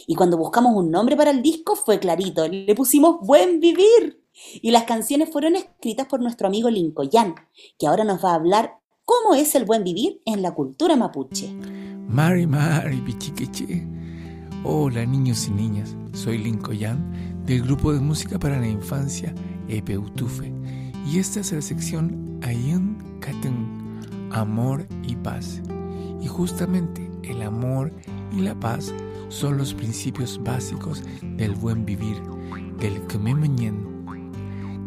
Y 0.07 0.15
cuando 0.15 0.37
buscamos 0.37 0.75
un 0.75 0.89
nombre 0.89 1.15
para 1.15 1.29
el 1.29 1.43
disco 1.43 1.75
fue 1.75 1.99
clarito, 1.99 2.47
le 2.47 2.73
pusimos 2.73 3.19
Buen 3.21 3.59
Vivir. 3.59 4.25
Y 4.55 4.71
las 4.71 4.85
canciones 4.85 5.29
fueron 5.29 5.55
escritas 5.55 6.07
por 6.07 6.19
nuestro 6.19 6.47
amigo 6.47 6.71
Lincoln, 6.71 7.35
que 7.77 7.85
ahora 7.85 8.03
nos 8.03 8.25
va 8.25 8.31
a 8.31 8.35
hablar 8.35 8.79
cómo 9.09 9.33
es 9.33 9.55
el 9.55 9.65
buen 9.65 9.83
vivir 9.83 10.21
en 10.25 10.43
la 10.43 10.51
cultura 10.51 10.95
mapuche. 10.95 11.51
Mari 12.07 12.45
Mari 12.45 13.01
Pichiquiche. 13.01 13.87
Hola 14.63 15.03
niños 15.03 15.47
y 15.47 15.51
niñas, 15.51 15.95
soy 16.13 16.37
Lincoln 16.37 17.11
del 17.43 17.63
grupo 17.63 17.91
de 17.91 18.01
música 18.01 18.37
para 18.37 18.59
la 18.59 18.67
infancia 18.67 19.33
Epeutufe 19.67 20.53
y 21.07 21.17
esta 21.17 21.39
es 21.39 21.51
la 21.51 21.61
sección 21.63 22.39
Ayun 22.43 23.19
Katun, 23.19 24.29
Amor 24.31 24.85
y 25.01 25.15
Paz. 25.15 25.59
Y 26.21 26.27
justamente 26.27 27.09
el 27.23 27.41
amor 27.41 27.91
y 28.31 28.41
la 28.41 28.53
paz 28.59 28.93
son 29.29 29.57
los 29.57 29.73
principios 29.73 30.39
básicos 30.43 31.01
del 31.23 31.55
buen 31.55 31.83
vivir, 31.83 32.21
del 32.77 33.01
Kmemenyen. 33.07 34.05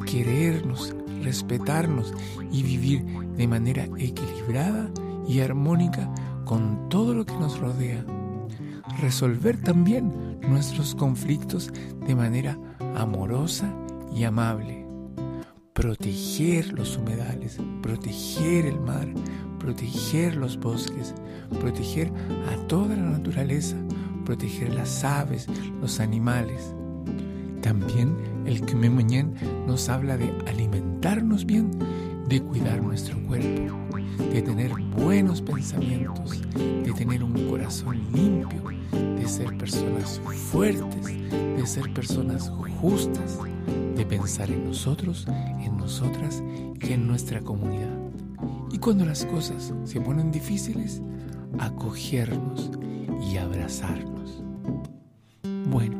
Querernos, 0.06 0.94
respetarnos 1.22 2.12
y 2.50 2.62
vivir 2.62 3.04
de 3.36 3.48
manera 3.48 3.84
equilibrada 3.96 4.90
y 5.26 5.40
armónica 5.40 6.12
con 6.44 6.88
todo 6.88 7.14
lo 7.14 7.24
que 7.24 7.34
nos 7.34 7.58
rodea. 7.58 8.04
Resolver 9.00 9.60
también 9.60 10.38
nuestros 10.42 10.94
conflictos 10.94 11.72
de 12.06 12.14
manera 12.14 12.58
amorosa 12.96 13.72
y 14.14 14.24
amable. 14.24 14.86
Proteger 15.72 16.72
los 16.72 16.98
humedales, 16.98 17.58
proteger 17.82 18.66
el 18.66 18.78
mar, 18.80 19.08
proteger 19.58 20.36
los 20.36 20.58
bosques, 20.58 21.14
proteger 21.60 22.12
a 22.52 22.66
toda 22.66 22.96
la 22.96 23.10
naturaleza, 23.10 23.76
proteger 24.24 24.74
las 24.74 25.04
aves, 25.04 25.46
los 25.80 26.00
animales. 26.00 26.74
También 27.62 28.14
el 28.44 28.60
Kmemenyen 28.60 29.34
nos 29.66 29.88
habla 29.88 30.16
de 30.16 30.32
bien, 31.44 31.68
de 32.28 32.40
cuidar 32.40 32.80
nuestro 32.80 33.20
cuerpo, 33.26 33.98
de 34.32 34.40
tener 34.40 34.70
buenos 34.96 35.42
pensamientos, 35.42 36.40
de 36.54 36.92
tener 36.92 37.24
un 37.24 37.48
corazón 37.50 38.00
limpio, 38.12 38.62
de 38.92 39.26
ser 39.26 39.56
personas 39.58 40.20
fuertes, 40.52 41.04
de 41.04 41.66
ser 41.66 41.92
personas 41.92 42.52
justas, 42.80 43.40
de 43.96 44.06
pensar 44.06 44.48
en 44.50 44.64
nosotros, 44.64 45.26
en 45.60 45.76
nosotras 45.76 46.40
y 46.80 46.92
en 46.92 47.08
nuestra 47.08 47.40
comunidad. 47.40 47.98
Y 48.70 48.78
cuando 48.78 49.04
las 49.04 49.26
cosas 49.26 49.74
se 49.84 50.00
ponen 50.00 50.30
difíciles, 50.30 51.02
acogernos 51.58 52.70
y 53.28 53.38
abrazarnos. 53.38 54.44
Bueno, 55.68 55.96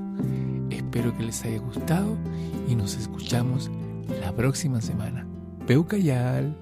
espero 0.71 1.17
que 1.17 1.25
les 1.25 1.45
haya 1.45 1.59
gustado 1.59 2.17
y 2.69 2.77
nos 2.77 2.97
escuchamos 2.97 3.69
la 4.21 4.33
próxima 4.33 4.81
semana. 4.81 5.27
Peucayal. 5.67 6.57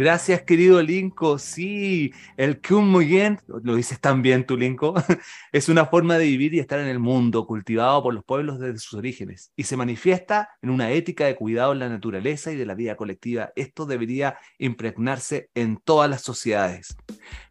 Gracias, 0.00 0.40
querido 0.40 0.80
Linko. 0.80 1.38
Sí, 1.38 2.14
el 2.38 2.62
Kummuyen, 2.62 3.38
lo 3.46 3.74
dices 3.74 4.00
tan 4.00 4.22
bien 4.22 4.46
tú, 4.46 4.56
Linko, 4.56 4.94
es 5.52 5.68
una 5.68 5.84
forma 5.84 6.16
de 6.16 6.24
vivir 6.24 6.54
y 6.54 6.58
estar 6.58 6.80
en 6.80 6.86
el 6.86 6.98
mundo 6.98 7.46
cultivado 7.46 8.02
por 8.02 8.14
los 8.14 8.24
pueblos 8.24 8.58
desde 8.58 8.78
sus 8.78 8.94
orígenes 8.94 9.52
y 9.56 9.64
se 9.64 9.76
manifiesta 9.76 10.48
en 10.62 10.70
una 10.70 10.90
ética 10.90 11.26
de 11.26 11.36
cuidado 11.36 11.74
en 11.74 11.80
la 11.80 11.90
naturaleza 11.90 12.50
y 12.50 12.56
de 12.56 12.64
la 12.64 12.74
vida 12.74 12.96
colectiva. 12.96 13.52
Esto 13.56 13.84
debería 13.84 14.38
impregnarse 14.56 15.50
en 15.54 15.76
todas 15.76 16.08
las 16.08 16.22
sociedades. 16.22 16.96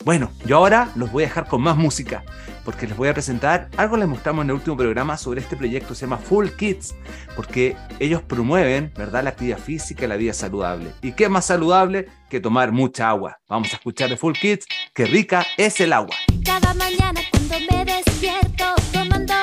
Bueno, 0.03 0.31
yo 0.43 0.57
ahora 0.57 0.91
los 0.95 1.11
voy 1.11 1.25
a 1.25 1.27
dejar 1.27 1.47
con 1.47 1.61
más 1.61 1.77
música 1.77 2.23
porque 2.65 2.87
les 2.87 2.97
voy 2.97 3.09
a 3.09 3.13
presentar 3.13 3.69
algo 3.77 3.95
les 3.97 4.07
mostramos 4.07 4.43
en 4.43 4.49
el 4.49 4.55
último 4.55 4.75
programa 4.75 5.17
sobre 5.17 5.41
este 5.41 5.55
proyecto, 5.55 5.93
se 5.93 6.01
llama 6.01 6.17
Full 6.17 6.49
Kids, 6.57 6.95
porque 7.35 7.75
ellos 7.99 8.23
promueven, 8.23 8.91
¿verdad?, 8.97 9.23
la 9.23 9.31
actividad 9.31 9.59
física 9.59 10.05
y 10.05 10.07
la 10.07 10.17
vida 10.17 10.33
saludable. 10.33 10.91
¿Y 11.01 11.11
qué 11.11 11.29
más 11.29 11.45
saludable 11.45 12.07
que 12.29 12.39
tomar 12.39 12.71
mucha 12.71 13.09
agua? 13.09 13.39
Vamos 13.49 13.73
a 13.73 13.75
escuchar 13.75 14.09
de 14.09 14.15
Full 14.15 14.33
Kids, 14.33 14.65
qué 14.93 15.05
rica 15.05 15.45
es 15.57 15.81
el 15.81 15.91
agua. 15.91 16.15
Cada 16.45 16.73
mañana 16.75 17.19
cuando 17.31 17.59
me 17.59 17.85
despierto, 17.85 18.75
tomando 18.93 19.33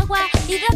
agua, 0.00 0.20
hidrato 0.48 0.75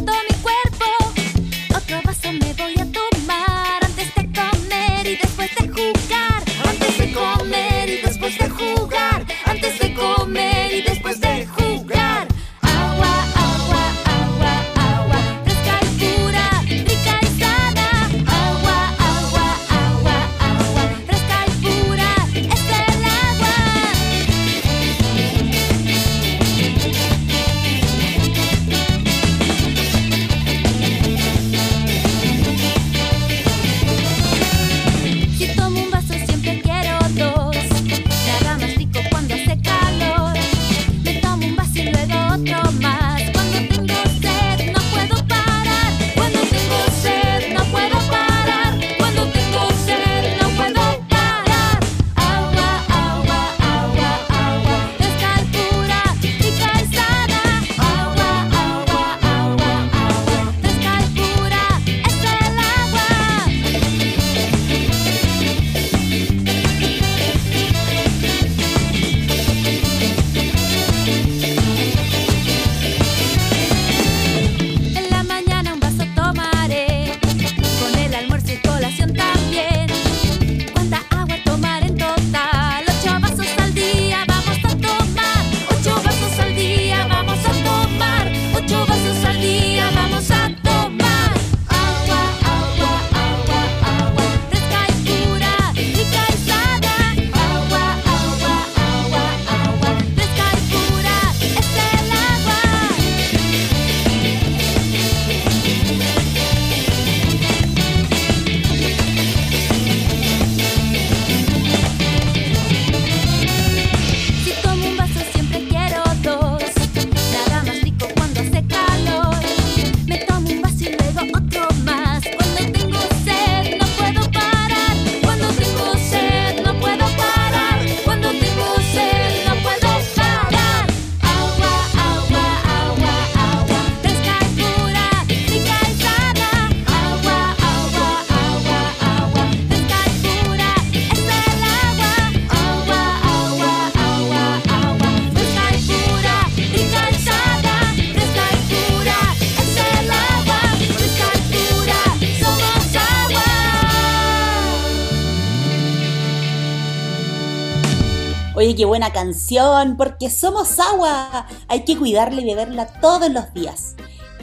Oye, 158.71 158.77
qué 158.77 158.85
buena 158.85 159.11
canción, 159.11 159.97
porque 159.97 160.29
somos 160.29 160.79
agua. 160.79 161.45
Hay 161.67 161.83
que 161.83 161.97
cuidarla 161.97 162.39
y 162.39 162.45
beberla 162.45 162.87
todos 163.01 163.29
los 163.29 163.53
días. 163.53 163.95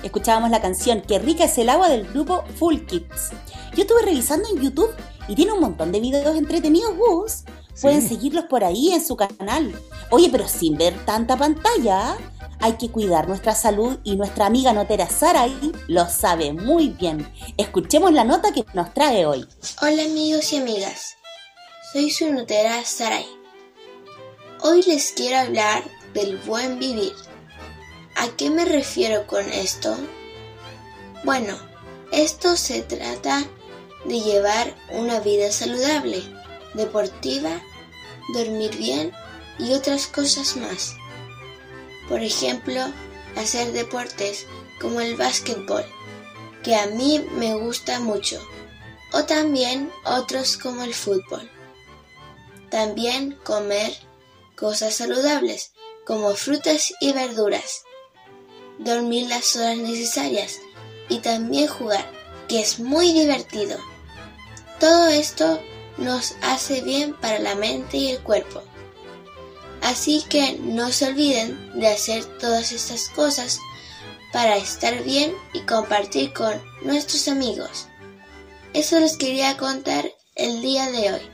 Escuchábamos 0.02 0.50
la 0.50 0.60
canción 0.60 1.00
Qué 1.00 1.18
rica 1.18 1.44
es 1.44 1.56
el 1.56 1.70
agua 1.70 1.88
del 1.88 2.06
grupo 2.06 2.44
Full 2.58 2.80
Kids. 2.80 3.30
Yo 3.74 3.84
estuve 3.84 4.02
revisando 4.02 4.46
en 4.50 4.60
YouTube 4.60 4.94
y 5.28 5.34
tiene 5.34 5.52
un 5.52 5.60
montón 5.60 5.92
de 5.92 6.00
videos 6.00 6.36
entretenidos, 6.36 6.94
Gus. 6.98 7.44
Pueden 7.80 8.06
seguirlos 8.06 8.44
por 8.44 8.64
ahí 8.64 8.92
en 8.92 9.02
su 9.02 9.16
canal. 9.16 9.74
Oye, 10.10 10.28
pero 10.30 10.46
sin 10.46 10.76
ver 10.76 11.06
tanta 11.06 11.34
pantalla, 11.34 12.14
hay 12.60 12.74
que 12.74 12.90
cuidar 12.90 13.28
nuestra 13.28 13.54
salud 13.54 13.96
y 14.04 14.16
nuestra 14.16 14.44
amiga 14.44 14.74
notera 14.74 15.08
Sarai 15.08 15.56
lo 15.86 16.06
sabe 16.06 16.52
muy 16.52 16.90
bien. 16.90 17.26
Escuchemos 17.56 18.12
la 18.12 18.24
nota 18.24 18.52
que 18.52 18.66
nos 18.74 18.92
trae 18.92 19.24
hoy. 19.24 19.46
Hola 19.80 20.02
amigos 20.02 20.52
y 20.52 20.58
amigas, 20.58 21.14
soy 21.94 22.10
su 22.10 22.30
notera 22.30 22.84
Sarai. 22.84 23.37
Hoy 24.60 24.82
les 24.82 25.12
quiero 25.12 25.38
hablar 25.38 25.84
del 26.14 26.36
buen 26.38 26.80
vivir. 26.80 27.14
¿A 28.16 28.26
qué 28.36 28.50
me 28.50 28.64
refiero 28.64 29.24
con 29.28 29.48
esto? 29.52 29.96
Bueno, 31.22 31.56
esto 32.10 32.56
se 32.56 32.82
trata 32.82 33.44
de 34.04 34.20
llevar 34.20 34.74
una 34.90 35.20
vida 35.20 35.52
saludable, 35.52 36.22
deportiva, 36.74 37.62
dormir 38.34 38.76
bien 38.76 39.12
y 39.60 39.74
otras 39.74 40.08
cosas 40.08 40.56
más. 40.56 40.96
Por 42.08 42.20
ejemplo, 42.20 42.80
hacer 43.36 43.70
deportes 43.70 44.44
como 44.80 45.00
el 45.00 45.14
básquetbol, 45.14 45.84
que 46.64 46.74
a 46.74 46.88
mí 46.88 47.24
me 47.36 47.54
gusta 47.54 48.00
mucho, 48.00 48.44
o 49.12 49.22
también 49.22 49.92
otros 50.04 50.56
como 50.56 50.82
el 50.82 50.94
fútbol. 50.94 51.48
También 52.70 53.38
comer 53.44 54.07
cosas 54.58 54.94
saludables 54.94 55.72
como 56.04 56.34
frutas 56.34 56.92
y 57.00 57.12
verduras. 57.12 57.82
Dormir 58.78 59.28
las 59.28 59.54
horas 59.56 59.76
necesarias 59.76 60.58
y 61.08 61.18
también 61.18 61.68
jugar, 61.68 62.10
que 62.48 62.60
es 62.60 62.80
muy 62.80 63.12
divertido. 63.12 63.78
Todo 64.80 65.08
esto 65.08 65.60
nos 65.96 66.34
hace 66.42 66.80
bien 66.80 67.14
para 67.14 67.38
la 67.38 67.54
mente 67.54 67.96
y 67.98 68.10
el 68.10 68.20
cuerpo. 68.20 68.62
Así 69.82 70.24
que 70.28 70.58
no 70.60 70.90
se 70.90 71.06
olviden 71.06 71.78
de 71.78 71.88
hacer 71.88 72.24
todas 72.38 72.72
estas 72.72 73.08
cosas 73.10 73.58
para 74.32 74.56
estar 74.56 75.02
bien 75.04 75.34
y 75.52 75.60
compartir 75.60 76.32
con 76.32 76.60
nuestros 76.82 77.28
amigos. 77.28 77.86
Eso 78.74 78.98
les 79.00 79.16
quería 79.16 79.56
contar 79.56 80.10
el 80.34 80.62
día 80.62 80.90
de 80.90 81.12
hoy. 81.12 81.30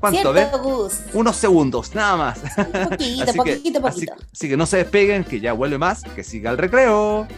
¿Cuánto? 0.00 0.32
Cierto, 0.32 0.62
Gus. 0.62 1.00
unos 1.12 1.36
segundos, 1.36 1.94
nada 1.94 2.16
más. 2.16 2.38
Poquito, 2.88 3.22
Así 3.28 3.38
que- 3.44 3.56
poquito, 3.56 3.86
así- 3.86 4.06
poquito. 4.06 4.14
así 4.32 4.48
que 4.48 4.56
no 4.56 4.64
se 4.66 4.78
despeguen, 4.78 5.24
que 5.24 5.40
ya 5.40 5.52
vuelve 5.52 5.76
más, 5.78 6.02
que 6.14 6.24
siga 6.24 6.50
el 6.50 6.58
recreo. 6.58 7.28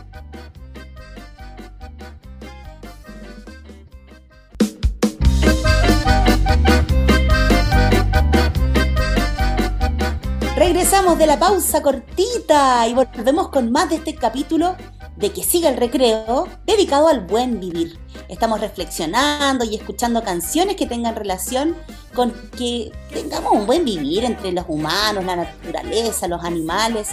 Regresamos 10.58 11.16
de 11.18 11.28
la 11.28 11.38
pausa 11.38 11.82
cortita 11.82 12.88
y 12.88 12.92
volvemos 12.92 13.48
con 13.48 13.70
más 13.70 13.90
de 13.90 13.94
este 13.94 14.16
capítulo 14.16 14.74
de 15.14 15.30
Que 15.30 15.44
siga 15.44 15.68
el 15.68 15.76
recreo 15.76 16.48
dedicado 16.66 17.06
al 17.06 17.20
buen 17.20 17.60
vivir. 17.60 17.96
Estamos 18.28 18.60
reflexionando 18.60 19.64
y 19.64 19.76
escuchando 19.76 20.24
canciones 20.24 20.74
que 20.74 20.86
tengan 20.86 21.14
relación 21.14 21.76
con 22.12 22.32
que 22.56 22.90
tengamos 23.12 23.52
un 23.52 23.66
buen 23.66 23.84
vivir 23.84 24.24
entre 24.24 24.50
los 24.50 24.64
humanos, 24.66 25.24
la 25.24 25.36
naturaleza, 25.36 26.26
los 26.26 26.42
animales. 26.42 27.10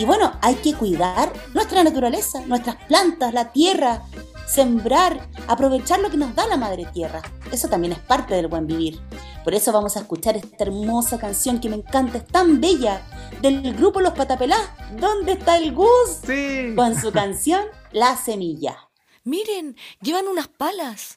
Y 0.00 0.04
bueno, 0.04 0.32
hay 0.42 0.56
que 0.56 0.74
cuidar 0.74 1.32
nuestra 1.54 1.84
naturaleza, 1.84 2.40
nuestras 2.46 2.74
plantas, 2.88 3.32
la 3.32 3.52
tierra, 3.52 4.02
sembrar, 4.48 5.28
aprovechar 5.46 6.00
lo 6.00 6.10
que 6.10 6.16
nos 6.16 6.34
da 6.34 6.46
la 6.46 6.56
madre 6.56 6.86
tierra. 6.92 7.22
Eso 7.52 7.68
también 7.68 7.92
es 7.92 7.98
parte 7.98 8.34
del 8.34 8.48
buen 8.48 8.66
vivir. 8.66 9.00
Por 9.44 9.54
eso 9.54 9.72
vamos 9.72 9.96
a 9.96 10.00
escuchar 10.00 10.36
esta 10.36 10.64
hermosa 10.64 11.18
canción 11.18 11.60
que 11.60 11.68
me 11.68 11.76
encanta, 11.76 12.18
es 12.18 12.26
tan 12.26 12.60
bella, 12.60 13.02
del 13.42 13.74
grupo 13.74 14.00
Los 14.00 14.14
Patapelá. 14.14 14.76
¿Dónde 14.98 15.32
está 15.32 15.58
el 15.58 15.74
Gus? 15.74 15.88
Sí. 16.26 16.72
Con 16.74 16.98
su 16.98 17.12
canción 17.12 17.64
La 17.92 18.16
Semilla. 18.16 18.88
Miren, 19.24 19.76
llevan 20.00 20.26
unas 20.26 20.48
palas. 20.48 21.16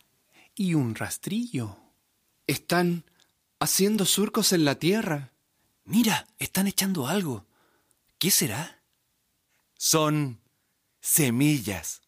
Y 0.56 0.74
un 0.74 0.96
rastrillo. 0.96 1.78
Están 2.48 3.06
haciendo 3.60 4.06
surcos 4.06 4.52
en 4.54 4.65
la 4.65 4.76
tierra. 4.76 5.32
Mira, 5.86 6.28
están 6.38 6.67
echando 6.67 7.08
algo. 7.08 7.46
¿Qué 8.17 8.30
será? 8.30 8.84
Son 9.76 10.41
semillas. 11.00 12.01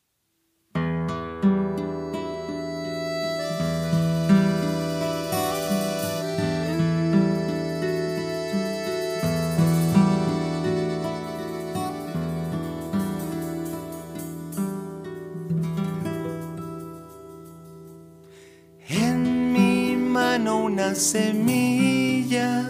Una 20.48 20.94
semilla, 20.96 22.66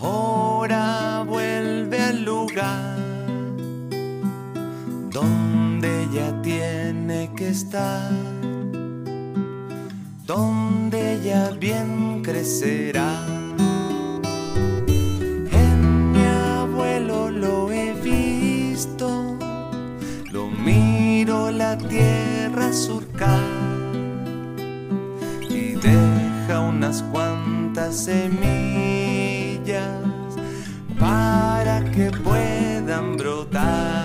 ahora 0.00 1.24
vuelve 1.26 2.00
al 2.00 2.24
lugar 2.24 2.96
donde 5.10 6.04
ella 6.04 6.42
tiene 6.42 7.30
que 7.36 7.48
estar, 7.48 8.10
donde 10.26 11.14
ella 11.14 11.50
bien 11.58 12.22
crecerá. 12.22 13.26
En 15.52 16.12
mi 16.12 16.24
abuelo 16.24 17.30
lo 17.30 17.72
he 17.72 17.92
visto, 17.94 19.36
lo 20.30 20.48
miro 20.48 21.50
la 21.50 21.78
tierra 21.78 22.72
surcar 22.72 23.64
y 25.48 25.76
deja 26.46 26.60
unas 26.60 27.02
cuantas 27.02 28.04
semillas 28.04 29.88
para 30.98 31.82
que 31.90 32.10
puedan 32.10 33.16
brotar. 33.16 34.03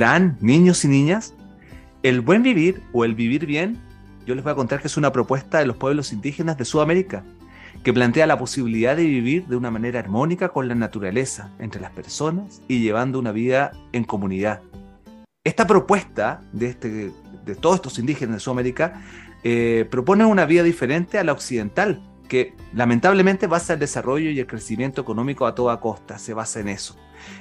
Fran, 0.00 0.38
niños 0.40 0.82
y 0.86 0.88
niñas, 0.88 1.34
el 2.02 2.22
buen 2.22 2.42
vivir 2.42 2.80
o 2.94 3.04
el 3.04 3.14
vivir 3.14 3.44
bien, 3.44 3.76
yo 4.24 4.34
les 4.34 4.42
voy 4.42 4.52
a 4.52 4.56
contar 4.56 4.80
que 4.80 4.86
es 4.86 4.96
una 4.96 5.12
propuesta 5.12 5.58
de 5.58 5.66
los 5.66 5.76
pueblos 5.76 6.14
indígenas 6.14 6.56
de 6.56 6.64
Sudamérica, 6.64 7.22
que 7.84 7.92
plantea 7.92 8.26
la 8.26 8.38
posibilidad 8.38 8.96
de 8.96 9.04
vivir 9.04 9.46
de 9.46 9.56
una 9.56 9.70
manera 9.70 10.00
armónica 10.00 10.48
con 10.48 10.68
la 10.68 10.74
naturaleza, 10.74 11.50
entre 11.58 11.82
las 11.82 11.90
personas 11.90 12.62
y 12.66 12.80
llevando 12.80 13.18
una 13.18 13.30
vida 13.30 13.72
en 13.92 14.04
comunidad. 14.04 14.62
Esta 15.44 15.66
propuesta 15.66 16.40
de, 16.54 16.68
este, 16.68 17.12
de 17.44 17.54
todos 17.54 17.76
estos 17.76 17.98
indígenas 17.98 18.36
de 18.36 18.40
Sudamérica 18.40 19.02
eh, 19.44 19.86
propone 19.90 20.24
una 20.24 20.46
vida 20.46 20.62
diferente 20.62 21.18
a 21.18 21.24
la 21.24 21.32
occidental, 21.32 22.00
que 22.26 22.54
lamentablemente 22.72 23.46
basa 23.46 23.74
el 23.74 23.78
desarrollo 23.80 24.30
y 24.30 24.40
el 24.40 24.46
crecimiento 24.46 25.02
económico 25.02 25.44
a 25.44 25.54
toda 25.54 25.78
costa, 25.78 26.18
se 26.18 26.32
basa 26.32 26.58
en 26.60 26.70
eso. 26.70 26.96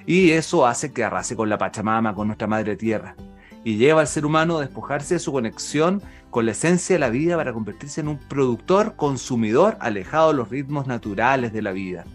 Y 0.05 0.31
eso 0.31 0.65
hace 0.65 0.91
que 0.91 1.03
arrase 1.03 1.35
con 1.35 1.49
la 1.49 1.57
Pachamama, 1.57 2.13
con 2.13 2.27
nuestra 2.27 2.47
madre 2.47 2.75
tierra, 2.75 3.15
y 3.63 3.77
lleva 3.77 4.01
al 4.01 4.07
ser 4.07 4.25
humano 4.25 4.57
a 4.57 4.61
despojarse 4.61 5.15
de 5.15 5.19
su 5.19 5.31
conexión 5.31 6.01
con 6.29 6.45
la 6.45 6.51
esencia 6.51 6.95
de 6.95 6.99
la 6.99 7.09
vida 7.09 7.35
para 7.35 7.53
convertirse 7.53 8.01
en 8.01 8.07
un 8.07 8.17
productor, 8.17 8.95
consumidor, 8.95 9.77
alejado 9.79 10.29
de 10.29 10.37
los 10.37 10.49
ritmos 10.49 10.87
naturales 10.87 11.53
de 11.53 11.61
la 11.61 11.71
vida. 11.71 12.05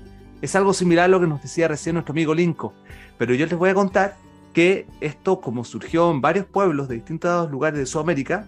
Es 0.41 0.55
algo 0.55 0.73
similar 0.73 1.07
a 1.07 1.09
lo 1.09 1.21
que 1.21 1.27
nos 1.27 1.43
decía 1.43 1.69
recién 1.69 1.95
nuestro 1.95 2.13
amigo 2.13 2.35
Linko, 2.35 2.75
pero 3.19 3.35
yo 3.35 3.47
les 3.47 3.59
voy 3.59 3.71
a 3.71 3.75
contar 3.75 4.17
que 4.53 4.87
esto, 5.01 5.41
como 5.41 5.65
surgió 5.65 6.11
en 6.11 6.21
varios 6.21 6.47
pueblos 6.47 6.89
de 6.89 6.95
distintos 6.95 7.51
lugares 7.51 7.79
de 7.79 7.87
Sudamérica, 7.87 8.47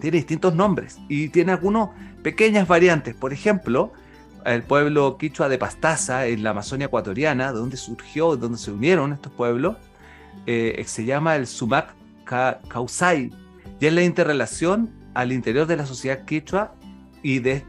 tiene 0.00 0.16
distintos 0.16 0.54
nombres 0.54 0.98
y 1.08 1.28
tiene 1.28 1.52
algunas 1.52 1.90
pequeñas 2.22 2.66
variantes. 2.66 3.14
Por 3.14 3.32
ejemplo, 3.32 3.92
el 4.44 4.62
pueblo 4.62 5.16
quichua 5.18 5.48
de 5.48 5.58
Pastaza, 5.58 6.26
en 6.26 6.42
la 6.42 6.50
Amazonia 6.50 6.86
ecuatoriana, 6.86 7.52
de 7.52 7.58
donde 7.58 7.76
surgió, 7.76 8.36
de 8.36 8.42
donde 8.42 8.58
se 8.58 8.70
unieron 8.70 9.12
estos 9.12 9.32
pueblos, 9.32 9.76
eh, 10.46 10.82
se 10.86 11.04
llama 11.04 11.36
el 11.36 11.46
Sumac 11.46 11.94
Ca- 12.24 12.60
Causay, 12.68 13.30
y 13.80 13.86
es 13.86 13.92
la 13.92 14.02
interrelación 14.02 14.90
al 15.14 15.32
interior 15.32 15.66
de 15.66 15.76
la 15.76 15.86
sociedad 15.86 16.24
quichua 16.24 16.74
y 17.22 17.38
de, 17.38 17.64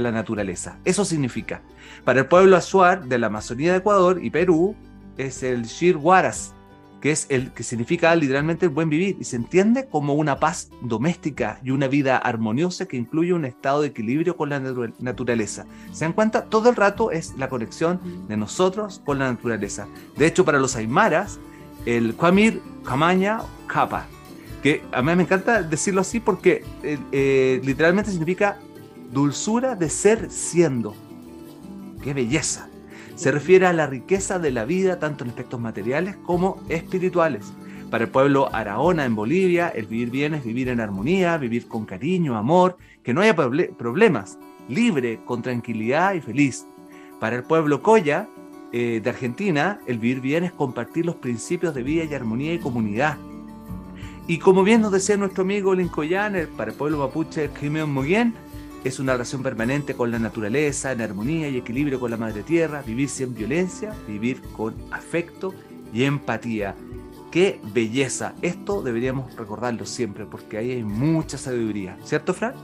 la 0.00 0.12
naturaleza. 0.12 0.78
Eso 0.84 1.04
significa. 1.04 1.62
Para 2.04 2.20
el 2.20 2.26
pueblo 2.26 2.56
Azuar 2.56 3.04
de 3.06 3.18
la 3.18 3.26
Amazonía 3.26 3.72
de 3.72 3.78
Ecuador 3.78 4.22
y 4.22 4.30
Perú, 4.30 4.76
es 5.16 5.42
el 5.42 5.64
Shir 5.64 5.96
Huaras, 5.96 6.54
que 7.00 7.10
es 7.12 7.26
el 7.30 7.50
que 7.52 7.62
significa 7.62 8.14
literalmente 8.14 8.66
el 8.66 8.70
buen 8.70 8.90
vivir 8.90 9.16
y 9.18 9.24
se 9.24 9.36
entiende 9.36 9.88
como 9.90 10.14
una 10.14 10.38
paz 10.38 10.70
doméstica 10.82 11.58
y 11.64 11.70
una 11.70 11.88
vida 11.88 12.16
armoniosa 12.18 12.86
que 12.86 12.96
incluye 12.96 13.32
un 13.32 13.44
estado 13.44 13.82
de 13.82 13.88
equilibrio 13.88 14.36
con 14.36 14.50
la 14.50 14.60
natu- 14.60 14.92
naturaleza. 14.98 15.66
¿Se 15.92 16.04
dan 16.04 16.12
cuenta? 16.12 16.44
Todo 16.44 16.68
el 16.70 16.76
rato 16.76 17.10
es 17.10 17.34
la 17.38 17.48
conexión 17.48 18.00
de 18.28 18.36
nosotros 18.36 19.00
con 19.04 19.18
la 19.18 19.30
naturaleza. 19.30 19.88
De 20.16 20.26
hecho, 20.26 20.44
para 20.44 20.58
los 20.58 20.76
aymaras, 20.76 21.38
el 21.86 22.14
Kwamir 22.14 22.60
Kamaña 22.84 23.40
Kapa, 23.66 24.06
que 24.62 24.82
a 24.92 25.00
mí 25.00 25.14
me 25.16 25.22
encanta 25.22 25.62
decirlo 25.62 26.02
así 26.02 26.20
porque 26.20 26.64
eh, 26.82 26.98
eh, 27.12 27.60
literalmente 27.64 28.10
significa 28.10 28.58
dulzura 29.10 29.74
de 29.74 29.88
ser 29.88 30.30
siendo. 30.30 30.94
¡Qué 32.02 32.14
belleza! 32.14 32.68
Se 33.20 33.30
refiere 33.30 33.66
a 33.66 33.74
la 33.74 33.86
riqueza 33.86 34.38
de 34.38 34.50
la 34.50 34.64
vida 34.64 34.98
tanto 34.98 35.24
en 35.24 35.28
aspectos 35.28 35.60
materiales 35.60 36.16
como 36.24 36.58
espirituales. 36.70 37.52
Para 37.90 38.04
el 38.04 38.10
pueblo 38.10 38.48
Araona 38.50 39.04
en 39.04 39.14
Bolivia, 39.14 39.68
el 39.68 39.84
vivir 39.84 40.08
bien 40.08 40.32
es 40.32 40.42
vivir 40.42 40.70
en 40.70 40.80
armonía, 40.80 41.36
vivir 41.36 41.68
con 41.68 41.84
cariño, 41.84 42.38
amor, 42.38 42.78
que 43.02 43.12
no 43.12 43.20
haya 43.20 43.36
proble- 43.36 43.76
problemas, 43.76 44.38
libre, 44.70 45.20
con 45.26 45.42
tranquilidad 45.42 46.14
y 46.14 46.22
feliz. 46.22 46.64
Para 47.18 47.36
el 47.36 47.42
pueblo 47.42 47.82
Coya 47.82 48.26
eh, 48.72 49.02
de 49.04 49.10
Argentina, 49.10 49.80
el 49.86 49.98
vivir 49.98 50.22
bien 50.22 50.44
es 50.44 50.52
compartir 50.52 51.04
los 51.04 51.16
principios 51.16 51.74
de 51.74 51.82
vida 51.82 52.04
y 52.04 52.14
armonía 52.14 52.54
y 52.54 52.58
comunidad. 52.58 53.18
Y 54.28 54.38
como 54.38 54.64
bien 54.64 54.80
nos 54.80 54.92
decía 54.92 55.18
nuestro 55.18 55.42
amigo 55.42 55.74
Lincoln 55.74 56.08
para 56.56 56.70
el 56.70 56.76
pueblo 56.78 56.96
mapuche 56.96 57.50
Crimeon 57.50 57.92
Moguien, 57.92 58.32
es 58.84 58.98
una 58.98 59.12
relación 59.12 59.42
permanente 59.42 59.94
con 59.94 60.10
la 60.10 60.18
naturaleza, 60.18 60.92
en 60.92 61.00
armonía 61.02 61.48
y 61.48 61.56
equilibrio 61.58 62.00
con 62.00 62.10
la 62.10 62.16
madre 62.16 62.42
tierra, 62.42 62.82
vivir 62.82 63.08
sin 63.08 63.34
violencia, 63.34 63.94
vivir 64.08 64.40
con 64.56 64.74
afecto 64.90 65.52
y 65.92 66.04
empatía. 66.04 66.74
¡Qué 67.30 67.60
belleza! 67.72 68.34
Esto 68.42 68.82
deberíamos 68.82 69.34
recordarlo 69.36 69.86
siempre 69.86 70.24
porque 70.26 70.58
ahí 70.58 70.70
hay 70.72 70.82
mucha 70.82 71.38
sabiduría. 71.38 71.96
¿Cierto, 72.04 72.34
Fran? 72.34 72.54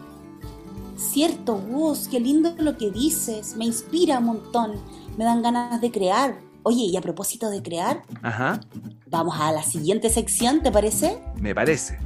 Cierto, 0.97 1.57
Gus, 1.59 2.09
qué 2.09 2.19
lindo 2.19 2.55
lo 2.59 2.77
que 2.77 2.91
dices. 2.91 3.57
Me 3.57 3.67
inspira 3.67 4.19
un 4.19 4.25
montón. 4.25 4.73
Me 5.19 5.25
dan 5.25 5.43
ganas 5.43 5.81
de 5.81 5.91
crear. 5.91 6.39
Oye, 6.63 6.83
y 6.85 6.97
a 6.97 7.01
propósito 7.01 7.49
de 7.49 7.63
crear, 7.63 8.03
Ajá, 8.23 8.61
vamos 9.09 9.37
a 9.39 9.53
la 9.53 9.63
siguiente 9.63 10.11
sección, 10.11 10.63
¿te 10.63 10.73
parece? 10.73 11.21
me 11.39 11.55
parece. 11.55 11.97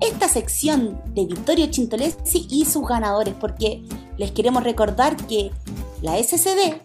Esta 0.00 0.28
sección 0.28 1.00
de 1.14 1.26
Vittorio 1.26 1.66
Chintolesi 1.66 2.46
y 2.50 2.64
sus 2.64 2.86
ganadores, 2.86 3.34
porque 3.38 3.82
les 4.18 4.32
queremos 4.32 4.64
recordar 4.64 5.16
que 5.16 5.50
la 6.02 6.22
SCD, 6.22 6.80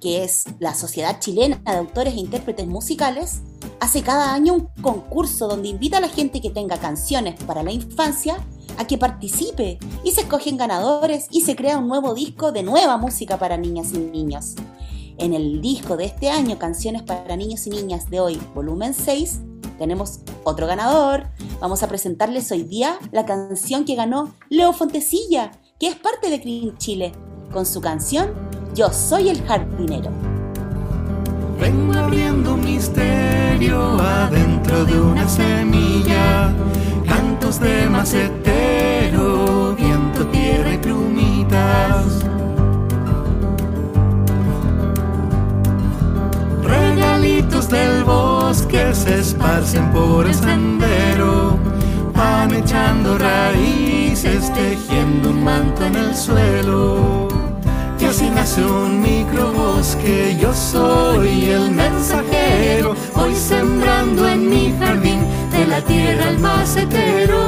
que 0.00 0.24
es 0.24 0.44
la 0.58 0.74
Sociedad 0.74 1.20
Chilena 1.20 1.60
de 1.64 1.72
Autores 1.72 2.14
e 2.14 2.18
Intérpretes 2.18 2.66
Musicales, 2.66 3.40
hace 3.80 4.02
cada 4.02 4.34
año 4.34 4.54
un 4.54 4.68
concurso 4.82 5.48
donde 5.48 5.68
invita 5.68 5.98
a 5.98 6.00
la 6.00 6.08
gente 6.08 6.40
que 6.40 6.50
tenga 6.50 6.78
canciones 6.78 7.42
para 7.44 7.62
la 7.62 7.72
infancia 7.72 8.36
a 8.78 8.86
que 8.86 8.98
participe 8.98 9.78
y 10.04 10.10
se 10.10 10.22
escogen 10.22 10.56
ganadores 10.56 11.26
y 11.30 11.42
se 11.42 11.56
crea 11.56 11.78
un 11.78 11.88
nuevo 11.88 12.14
disco 12.14 12.52
de 12.52 12.62
nueva 12.62 12.96
música 12.96 13.38
para 13.38 13.56
niñas 13.56 13.92
y 13.92 13.98
niños. 13.98 14.54
En 15.18 15.34
el 15.34 15.60
disco 15.60 15.96
de 15.96 16.06
este 16.06 16.30
año, 16.30 16.58
Canciones 16.58 17.02
para 17.02 17.36
Niños 17.36 17.66
y 17.66 17.70
Niñas 17.70 18.08
de 18.08 18.20
hoy, 18.20 18.40
volumen 18.54 18.94
6, 18.94 19.40
tenemos 19.80 20.20
otro 20.44 20.66
ganador. 20.66 21.24
Vamos 21.58 21.82
a 21.82 21.88
presentarles 21.88 22.52
hoy 22.52 22.64
día 22.64 22.98
la 23.12 23.24
canción 23.24 23.86
que 23.86 23.94
ganó 23.94 24.34
Leo 24.50 24.74
Fontecilla, 24.74 25.52
que 25.78 25.88
es 25.88 25.96
parte 25.96 26.28
de 26.28 26.38
Clean 26.38 26.76
Chile, 26.76 27.12
con 27.50 27.64
su 27.64 27.80
canción 27.80 28.30
Yo 28.74 28.92
soy 28.92 29.30
el 29.30 29.42
jardinero. 29.42 30.10
Vengo 31.58 31.94
abriendo 31.94 32.54
un 32.54 32.60
misterio 32.60 33.98
adentro 33.98 34.84
de 34.84 35.00
una 35.00 35.26
semilla. 35.26 36.54
Cantos 37.06 37.58
de 37.58 37.88
macetero, 37.88 39.74
viento, 39.76 40.26
tierra 40.26 40.74
y 40.74 40.78
plumitas. 40.78 42.04
Regalitos 46.62 47.68
del 47.70 48.04
bosque 48.04 48.29
los 48.50 48.62
que 48.62 48.92
se 48.92 49.20
esparcen 49.20 49.92
por 49.92 50.26
el 50.26 50.34
sendero 50.34 51.56
van 52.12 52.52
echando 52.52 53.16
raíces, 53.16 54.52
tejiendo 54.52 55.30
un 55.30 55.44
manto 55.44 55.84
en 55.84 55.94
el 55.94 56.16
suelo. 56.16 57.28
Y 58.00 58.06
así 58.06 58.28
nace 58.28 58.64
un 58.64 59.00
microbosque, 59.02 60.36
yo 60.42 60.52
soy 60.52 61.44
el 61.44 61.70
mensajero, 61.70 62.96
voy 63.14 63.36
sembrando 63.36 64.26
en 64.26 64.50
mi 64.50 64.74
jardín 64.80 65.20
de 65.52 65.66
la 65.68 65.80
tierra 65.82 66.30
el 66.30 66.40
macetero. 66.40 67.38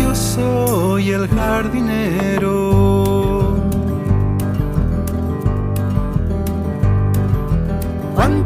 Yo 0.00 0.14
soy 0.14 1.10
el 1.10 1.26
jardinero. 1.26 2.95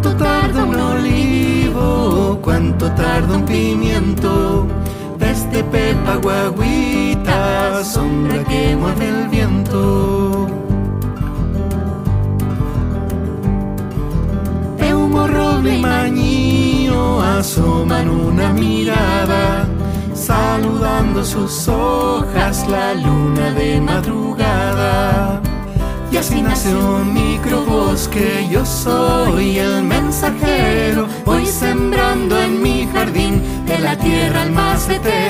¿Cuánto 0.03 0.25
tarda 0.25 0.65
un 0.65 0.81
olivo? 0.81 2.39
¿Cuánto 2.41 2.91
tarda 2.93 3.37
un 3.37 3.45
pimiento? 3.45 4.67
Desde 5.19 5.63
pepa 5.63 6.17
guaguita, 6.17 7.85
sombra 7.85 8.43
que 8.45 8.75
mueve 8.77 9.09
el 9.09 9.29
viento. 9.29 10.47
Eumo, 14.79 15.27
roble 15.27 15.77
y 15.77 15.83
mañío 15.83 17.21
asoman 17.21 18.09
una 18.09 18.55
mirada, 18.55 19.69
saludando 20.15 21.23
sus 21.23 21.69
hojas 21.69 22.67
la 22.71 22.95
luna 22.95 23.51
de 23.51 23.83
madrugada. 23.83 25.43
Y 26.11 26.16
así 26.16 26.43
nace 26.43 26.74
un 26.74 27.14
microbosque, 27.14 28.49
yo 28.51 28.66
soy 28.66 29.59
el 29.59 29.85
mensajero, 29.85 31.07
voy 31.24 31.47
sembrando 31.47 32.41
en 32.41 32.61
mi 32.61 32.89
jardín 32.93 33.41
de 33.64 33.78
la 33.78 33.97
tierra 33.97 34.43
el 34.43 34.51
macetero. 34.51 35.30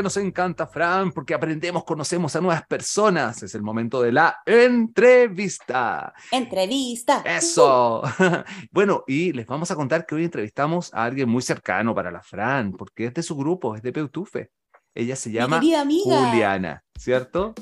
que 0.00 0.04
nos 0.04 0.16
encanta, 0.16 0.66
Fran, 0.66 1.12
porque 1.12 1.34
aprendemos, 1.34 1.84
conocemos 1.84 2.34
a 2.34 2.40
nuevas 2.40 2.66
personas. 2.66 3.42
Es 3.42 3.54
el 3.54 3.60
momento 3.60 4.00
de 4.00 4.12
la 4.12 4.38
entrevista. 4.46 6.14
Entrevista. 6.30 7.22
Eso. 7.26 8.02
Bueno, 8.70 9.04
y 9.06 9.32
les 9.32 9.46
vamos 9.46 9.70
a 9.70 9.76
contar 9.76 10.06
que 10.06 10.14
hoy 10.14 10.24
entrevistamos 10.24 10.92
a 10.94 11.04
alguien 11.04 11.28
muy 11.28 11.42
cercano 11.42 11.94
para 11.94 12.10
la 12.10 12.22
Fran, 12.22 12.72
porque 12.72 13.06
es 13.06 13.14
de 13.14 13.22
su 13.22 13.36
grupo, 13.36 13.76
es 13.76 13.82
de 13.82 13.92
Peutufe. 13.92 14.50
Ella 14.94 15.16
se 15.16 15.30
llama. 15.30 15.58
Juliana, 15.58 16.82
¿cierto? 16.96 17.54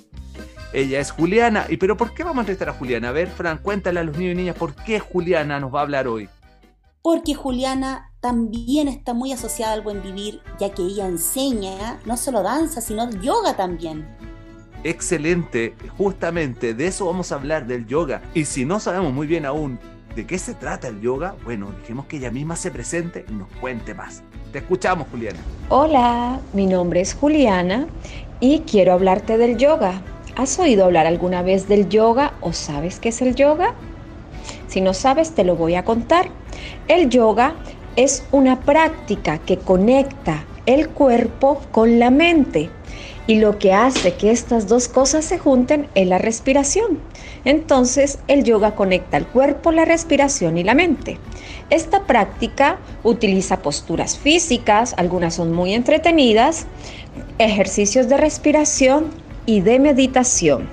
Ella 0.72 1.00
es 1.00 1.10
Juliana. 1.10 1.66
¿Y 1.68 1.76
pero 1.76 1.96
por 1.96 2.14
qué 2.14 2.22
vamos 2.22 2.38
a 2.38 2.40
entrevistar 2.42 2.68
a 2.68 2.74
Juliana? 2.74 3.08
A 3.08 3.12
ver, 3.12 3.28
Fran, 3.28 3.58
cuéntale 3.58 3.98
a 3.98 4.04
los 4.04 4.16
niños 4.16 4.34
y 4.34 4.36
niñas 4.36 4.56
por 4.56 4.76
qué 4.76 5.00
Juliana 5.00 5.58
nos 5.58 5.74
va 5.74 5.80
a 5.80 5.82
hablar 5.82 6.06
hoy. 6.06 6.28
Porque 7.02 7.34
Juliana 7.34 8.07
también 8.20 8.88
está 8.88 9.14
muy 9.14 9.32
asociada 9.32 9.74
al 9.74 9.82
buen 9.82 10.02
vivir, 10.02 10.40
ya 10.58 10.70
que 10.70 10.82
ella 10.82 11.06
enseña 11.06 12.00
no 12.04 12.16
solo 12.16 12.42
danza, 12.42 12.80
sino 12.80 13.08
yoga 13.10 13.54
también. 13.56 14.06
Excelente, 14.84 15.74
justamente 15.96 16.74
de 16.74 16.86
eso 16.86 17.06
vamos 17.06 17.32
a 17.32 17.36
hablar 17.36 17.66
del 17.66 17.86
yoga. 17.86 18.22
Y 18.34 18.44
si 18.44 18.64
no 18.64 18.80
sabemos 18.80 19.12
muy 19.12 19.26
bien 19.26 19.44
aún 19.44 19.78
de 20.14 20.26
qué 20.26 20.38
se 20.38 20.54
trata 20.54 20.88
el 20.88 21.00
yoga, 21.00 21.36
bueno, 21.44 21.70
dejemos 21.80 22.06
que 22.06 22.16
ella 22.16 22.30
misma 22.30 22.56
se 22.56 22.70
presente 22.70 23.24
y 23.28 23.32
nos 23.32 23.48
cuente 23.60 23.94
más. 23.94 24.22
Te 24.52 24.58
escuchamos, 24.58 25.06
Juliana. 25.10 25.38
Hola, 25.68 26.40
mi 26.54 26.66
nombre 26.66 27.00
es 27.00 27.14
Juliana 27.14 27.86
y 28.40 28.60
quiero 28.60 28.92
hablarte 28.92 29.36
del 29.38 29.58
yoga. 29.58 30.00
¿Has 30.36 30.58
oído 30.58 30.84
hablar 30.84 31.06
alguna 31.06 31.42
vez 31.42 31.68
del 31.68 31.88
yoga 31.88 32.32
o 32.40 32.52
sabes 32.52 33.00
qué 33.00 33.10
es 33.10 33.20
el 33.20 33.34
yoga? 33.34 33.74
Si 34.68 34.80
no 34.80 34.94
sabes, 34.94 35.34
te 35.34 35.44
lo 35.44 35.56
voy 35.56 35.74
a 35.74 35.84
contar. 35.84 36.30
El 36.86 37.10
yoga 37.10 37.54
es 37.98 38.22
una 38.30 38.60
práctica 38.60 39.38
que 39.38 39.58
conecta 39.58 40.44
el 40.66 40.88
cuerpo 40.88 41.60
con 41.72 41.98
la 41.98 42.10
mente 42.10 42.70
y 43.26 43.40
lo 43.40 43.58
que 43.58 43.72
hace 43.72 44.14
que 44.14 44.30
estas 44.30 44.68
dos 44.68 44.86
cosas 44.86 45.24
se 45.24 45.36
junten 45.36 45.88
es 45.96 46.06
la 46.06 46.18
respiración. 46.18 47.00
Entonces 47.44 48.20
el 48.28 48.44
yoga 48.44 48.76
conecta 48.76 49.16
el 49.16 49.26
cuerpo, 49.26 49.72
la 49.72 49.84
respiración 49.84 50.58
y 50.58 50.62
la 50.62 50.76
mente. 50.76 51.18
Esta 51.70 52.06
práctica 52.06 52.78
utiliza 53.02 53.62
posturas 53.62 54.16
físicas, 54.16 54.94
algunas 54.96 55.34
son 55.34 55.52
muy 55.52 55.74
entretenidas, 55.74 56.66
ejercicios 57.38 58.08
de 58.08 58.16
respiración 58.16 59.06
y 59.44 59.60
de 59.62 59.80
meditación. 59.80 60.68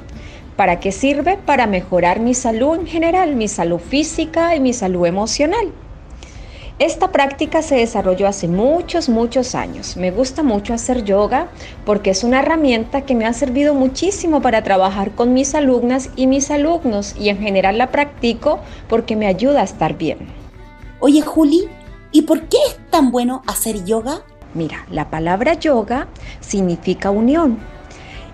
¿Para 0.55 0.79
qué 0.79 0.91
sirve? 0.91 1.37
Para 1.43 1.65
mejorar 1.65 2.19
mi 2.19 2.35
salud 2.35 2.75
en 2.75 2.85
general, 2.85 3.35
mi 3.35 3.47
salud 3.47 3.79
física 3.79 4.55
y 4.55 4.59
mi 4.59 4.73
salud 4.73 5.07
emocional. 5.07 5.73
Esta 6.77 7.13
práctica 7.13 7.61
se 7.61 7.75
desarrolló 7.75 8.27
hace 8.27 8.49
muchos, 8.49 9.07
muchos 9.07 9.55
años. 9.55 9.95
Me 9.95 10.11
gusta 10.11 10.43
mucho 10.43 10.73
hacer 10.73 11.05
yoga 11.05 11.47
porque 11.85 12.09
es 12.09 12.25
una 12.25 12.39
herramienta 12.39 13.03
que 13.03 13.15
me 13.15 13.25
ha 13.25 13.31
servido 13.31 13.73
muchísimo 13.73 14.41
para 14.41 14.61
trabajar 14.61 15.11
con 15.11 15.33
mis 15.33 15.55
alumnas 15.55 16.09
y 16.17 16.27
mis 16.27 16.51
alumnos 16.51 17.15
y 17.17 17.29
en 17.29 17.37
general 17.37 17.77
la 17.77 17.91
practico 17.91 18.59
porque 18.89 19.15
me 19.15 19.25
ayuda 19.25 19.61
a 19.61 19.63
estar 19.63 19.97
bien. 19.97 20.17
Oye, 20.99 21.21
Juli, 21.21 21.69
¿y 22.11 22.23
por 22.23 22.41
qué 22.41 22.57
es 22.67 22.77
tan 22.89 23.09
bueno 23.09 23.41
hacer 23.47 23.85
yoga? 23.85 24.23
Mira, 24.53 24.85
la 24.91 25.09
palabra 25.09 25.53
yoga 25.53 26.09
significa 26.41 27.09
unión. 27.09 27.57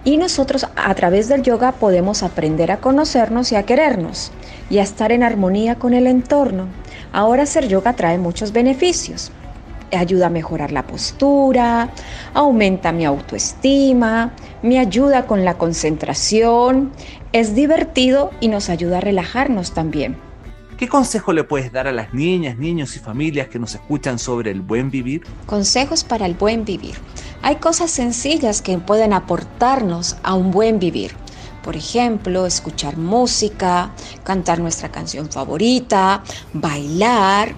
Y 0.04 0.18
nosotros 0.18 0.66
a 0.76 0.96
través 0.96 1.28
del 1.28 1.44
yoga 1.44 1.74
podemos 1.74 2.24
aprender 2.24 2.72
a 2.72 2.78
conocernos 2.78 3.52
y 3.52 3.56
a 3.56 3.68
querernos 3.68 4.32
y 4.72 4.80
a 4.80 4.84
estar 4.84 5.12
en 5.12 5.22
armonía 5.22 5.76
con 5.76 5.94
el 5.94 6.08
entorno. 6.08 6.81
Ahora 7.12 7.44
hacer 7.44 7.68
yoga 7.68 7.94
trae 7.94 8.18
muchos 8.18 8.52
beneficios. 8.52 9.32
Ayuda 9.92 10.28
a 10.28 10.30
mejorar 10.30 10.72
la 10.72 10.88
postura, 10.88 11.90
aumenta 12.34 12.94
mi 12.94 13.04
autoestima, 13.04 14.32
me 14.62 14.80
ayuda 14.80 15.28
con 15.28 15.44
la 15.44 15.58
concentración, 15.58 16.92
es 17.34 17.56
divertido 17.56 18.32
y 18.40 18.48
nos 18.48 18.70
ayuda 18.70 19.00
a 19.00 19.02
relajarnos 19.02 19.74
también. 19.74 20.16
¿Qué 20.78 20.88
consejo 20.88 21.32
le 21.32 21.44
puedes 21.44 21.72
dar 21.72 21.88
a 21.88 21.92
las 21.92 22.12
niñas, 22.14 22.58
niños 22.58 22.96
y 22.96 23.00
familias 23.00 23.50
que 23.50 23.60
nos 23.60 23.76
escuchan 23.76 24.18
sobre 24.18 24.50
el 24.50 24.62
buen 24.62 24.90
vivir? 24.90 25.22
Consejos 25.46 26.04
para 26.04 26.26
el 26.26 26.34
buen 26.34 26.66
vivir. 26.66 26.96
Hay 27.44 27.58
cosas 27.58 27.92
sencillas 27.92 28.64
que 28.64 28.78
pueden 28.80 29.14
aportarnos 29.14 30.18
a 30.24 30.34
un 30.34 30.50
buen 30.50 30.80
vivir. 30.80 31.12
Por 31.62 31.76
ejemplo, 31.76 32.46
escuchar 32.46 32.98
música, 32.98 33.94
cantar 34.24 34.60
nuestra 34.60 34.90
canción 34.90 35.30
favorita, 35.30 36.24
bailar, 36.54 37.56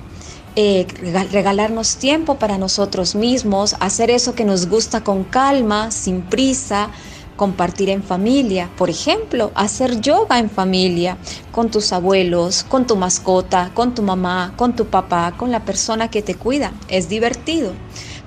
eh, 0.56 0.86
regalarnos 1.32 1.96
tiempo 1.98 2.36
para 2.36 2.58
nosotros 2.58 3.16
mismos, 3.16 3.76
hacer 3.80 4.12
eso 4.12 4.36
que 4.36 4.46
nos 4.46 4.68
gusta 4.68 5.04
con 5.04 5.24
calma, 5.24 5.90
sin 5.90 6.22
prisa, 6.22 6.92
compartir 7.36 7.90
en 7.90 8.04
familia, 8.04 8.70
por 8.78 8.90
ejemplo, 8.90 9.52
hacer 9.56 10.00
yoga 10.02 10.38
en 10.38 10.50
familia, 10.50 11.18
con 11.52 11.72
tus 11.72 11.92
abuelos, 11.92 12.64
con 12.64 12.86
tu 12.86 12.96
mascota, 12.96 13.72
con 13.74 13.96
tu 13.96 14.04
mamá, 14.04 14.54
con 14.56 14.76
tu 14.76 14.88
papá, 14.88 15.34
con 15.38 15.52
la 15.52 15.66
persona 15.66 16.10
que 16.10 16.22
te 16.22 16.36
cuida. 16.36 16.74
Es 16.88 17.10
divertido. 17.10 17.74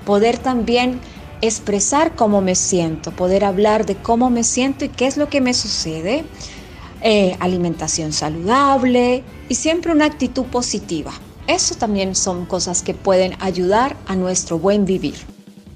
Poder 0.05 0.39
también 0.39 1.01
expresar 1.47 2.15
cómo 2.15 2.41
me 2.41 2.55
siento, 2.55 3.13
poder 3.13 3.45
hablar 3.45 3.87
de 3.87 3.97
cómo 3.97 4.31
me 4.31 4.45
siento 4.45 4.85
y 4.85 4.89
qué 4.89 5.07
es 5.07 5.17
lo 5.17 5.29
que 5.29 5.41
me 5.41 5.55
sucede. 5.55 6.25
Eh, 7.03 7.37
alimentación 7.41 8.13
saludable 8.13 9.23
y 9.49 9.55
siempre 9.55 9.93
una 9.93 10.07
actitud 10.07 10.45
positiva. 10.47 11.13
Eso 11.47 11.75
también 11.77 12.15
son 12.15 12.47
cosas 12.47 12.83
que 12.83 12.95
pueden 12.95 13.35
ayudar 13.41 13.97
a 14.07 14.17
nuestro 14.17 14.59
buen 14.59 14.85
vivir. 14.85 15.15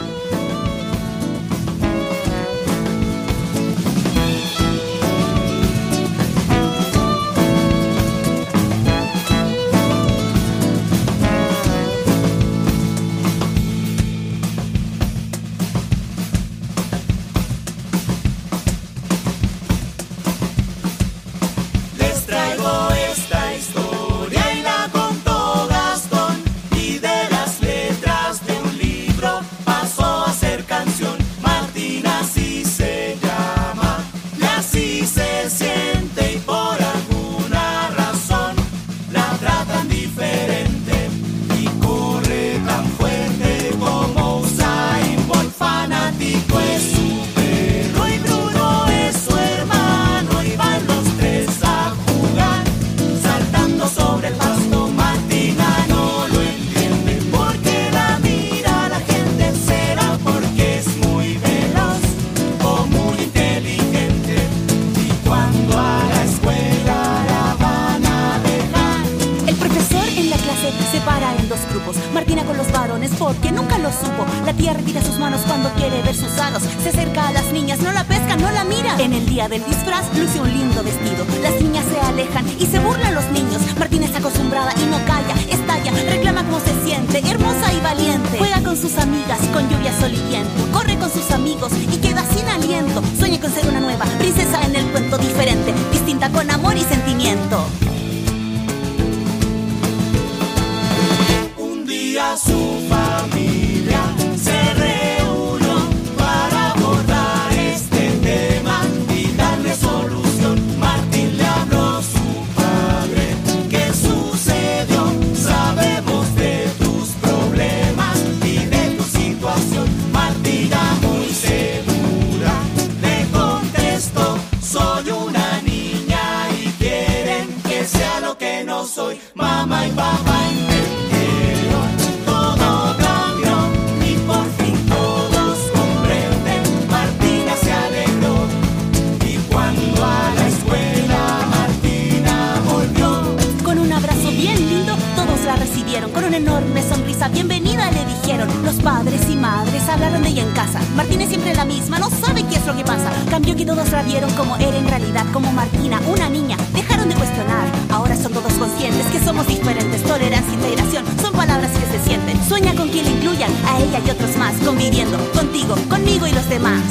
Padres 148.83 149.21
y 149.29 149.35
madres 149.35 149.87
hablaron 149.87 150.23
de 150.23 150.29
ella 150.29 150.43
en 150.43 150.51
casa. 150.51 150.79
Martina 150.95 151.23
es 151.23 151.29
siempre 151.29 151.55
la 151.55 151.63
misma, 151.65 151.99
no 151.99 152.09
sabe 152.09 152.43
qué 152.43 152.55
es 152.57 152.65
lo 152.67 152.75
que 152.75 152.83
pasa. 152.83 153.11
Cambió 153.29 153.55
que 153.55 153.65
todos 153.65 153.89
la 153.91 154.03
vieron 154.03 154.29
como 154.33 154.57
era 154.57 154.77
en 154.77 154.87
realidad, 154.87 155.25
como 155.31 155.51
Martina, 155.53 156.01
una 156.05 156.29
niña. 156.29 156.57
Dejaron 156.73 157.07
de 157.09 157.15
cuestionar. 157.15 157.67
Ahora 157.89 158.15
son 158.15 158.33
todos 158.33 158.51
conscientes 158.53 159.07
que 159.07 159.23
somos 159.23 159.47
diferentes. 159.47 160.03
Tolerancia, 160.03 160.53
integración, 160.53 161.05
son 161.21 161.33
palabras 161.33 161.71
que 161.71 161.97
se 161.97 162.03
sienten. 162.03 162.43
Sueña 162.45 162.75
con 162.75 162.89
que 162.89 163.01
le 163.01 163.11
incluyan 163.11 163.51
a 163.67 163.79
ella 163.79 163.99
y 164.05 164.09
otros 164.09 164.35
más, 164.37 164.53
conviviendo 164.65 165.17
contigo, 165.31 165.75
conmigo 165.89 166.27
y 166.27 166.31
los 166.33 166.47
demás. 166.49 166.81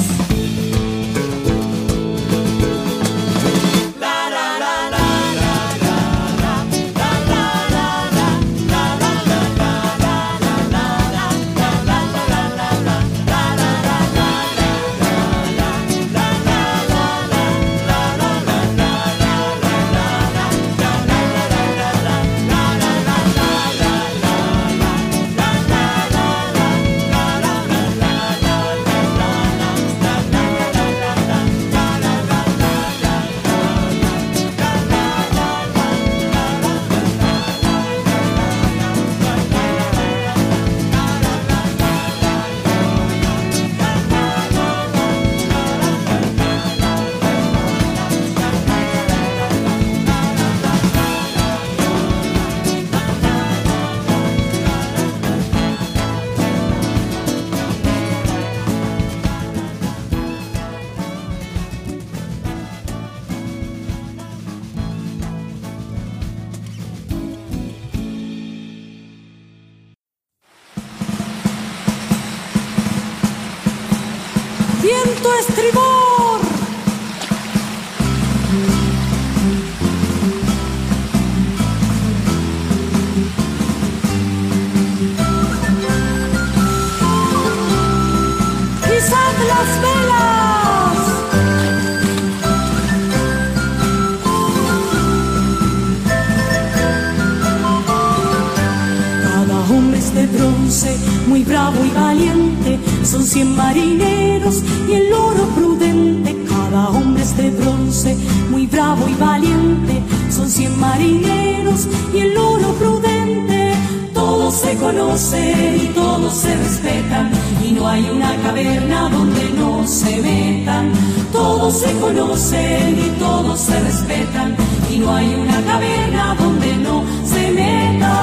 Se 116.33 116.55
respetan. 116.55 117.31
Y 117.63 117.71
no 117.71 117.87
hay 117.87 118.09
una 118.09 118.35
caverna 118.37 119.09
donde 119.09 119.49
no 119.51 119.87
se 119.87 120.21
metan. 120.21 120.91
Todos 121.31 121.79
se 121.79 121.91
conocen 121.99 122.99
y 122.99 123.09
todos 123.19 123.59
se 123.59 123.79
respetan. 123.79 124.55
Y 124.89 124.97
no 124.97 125.15
hay 125.15 125.33
una 125.35 125.61
caverna 125.61 126.35
donde 126.35 126.75
no 126.77 127.03
se 127.23 127.51
metan. 127.51 128.13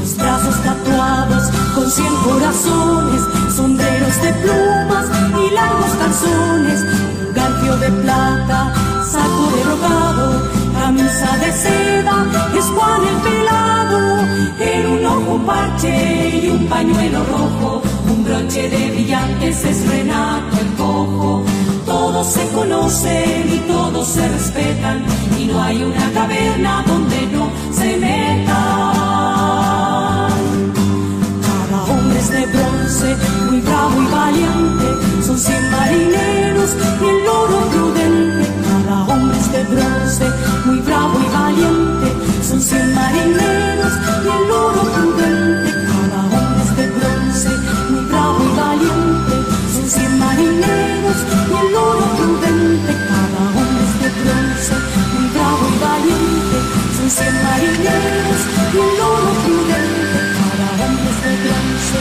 Los 0.00 0.16
brazos 0.16 0.62
tatuados 0.62 1.50
con 1.74 1.90
cien 1.90 2.14
corazones, 2.24 3.22
sombreros 3.54 4.22
de 4.22 4.32
plumas 4.34 5.06
y 5.38 5.54
largos 5.54 5.90
calzones, 5.98 6.84
garfio 7.34 7.76
de 7.76 7.90
plata, 8.02 8.72
saco 9.10 9.50
de 9.56 9.64
rocado, 9.64 10.50
camisa 10.80 11.36
de 11.38 11.52
seda, 11.52 12.26
es 12.56 12.64
Juan 12.66 13.02
el 13.02 13.08
en 13.08 13.61
un 15.32 15.46
parche 15.46 16.40
y 16.44 16.48
un 16.50 16.66
pañuelo 16.66 17.24
rojo, 17.24 17.82
un 18.08 18.24
broche 18.24 18.68
de 18.68 18.90
brillantes 18.90 19.64
es 19.64 19.88
Renato 19.88 20.56
el 20.60 20.72
cojo. 20.74 21.42
Todos 21.86 22.26
se 22.26 22.46
conocen 22.48 23.50
y 23.52 23.58
todos 23.66 24.06
se 24.08 24.28
respetan 24.28 25.04
y 25.38 25.46
no 25.46 25.62
hay 25.62 25.82
una 25.82 26.12
caverna 26.12 26.84
donde 26.86 27.26
no 27.28 27.50
se 27.72 27.96
metan. 27.96 28.52
Cada 31.46 31.84
hombre 31.90 32.18
es 32.18 32.30
de 32.30 32.46
bronce, 32.46 33.16
muy 33.46 33.60
bravo 33.60 34.02
y 34.02 34.06
valiente. 34.06 34.86
Son 35.26 35.38
cien 35.38 35.70
marineros 35.70 36.76
y 37.02 37.04
el 37.08 37.28
oro 37.28 37.58
prudente. 37.70 38.51
Cada 38.84 39.04
hombre 39.04 39.38
es 39.38 39.52
de 39.52 39.62
bronce, 39.64 40.26
muy 40.64 40.80
bravo 40.80 41.20
y 41.20 41.32
valiente. 41.32 42.08
Son 42.42 42.60
cien 42.60 42.92
marineros 42.94 43.92
y 44.24 44.28
el 44.28 44.50
oro 44.50 44.82
prudente. 44.94 45.70
Cada 45.86 46.20
hombre 46.26 46.62
es 46.64 46.76
de 46.76 46.86
bronce, 46.90 47.50
muy 47.90 48.04
bravo 48.06 48.38
y 48.42 48.56
valiente. 48.56 49.34
Son 49.72 49.88
cien 49.88 50.18
marineros 50.18 51.18
y 51.48 51.54
el 51.62 51.74
oro 51.76 52.06
prudente. 52.18 52.92
Cada 53.06 53.42
hombre 53.54 53.84
es 53.86 53.94
de 54.02 54.10
bronce, 54.18 54.74
muy 55.14 55.28
bravo 55.30 55.62
y 55.62 55.78
valiente. 55.78 56.56
Son 56.96 57.08
cien 57.10 57.34
marineros 57.46 58.42
y 58.74 58.78
el 58.82 59.00
oro 59.00 59.30
prudente. 59.44 60.18
Cada 60.42 60.68
hombre 60.82 61.10
es 61.12 61.18
de 61.22 61.32
bronce, 61.44 61.98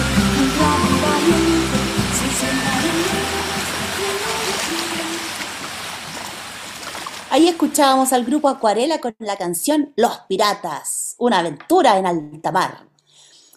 Ahí 7.34 7.48
escuchábamos 7.48 8.12
al 8.12 8.26
grupo 8.26 8.50
Acuarela 8.50 9.00
con 9.00 9.16
la 9.20 9.38
canción 9.38 9.94
Los 9.96 10.18
Piratas, 10.28 11.16
una 11.18 11.40
aventura 11.40 11.98
en 11.98 12.06
alta 12.06 12.52
mar. 12.52 12.86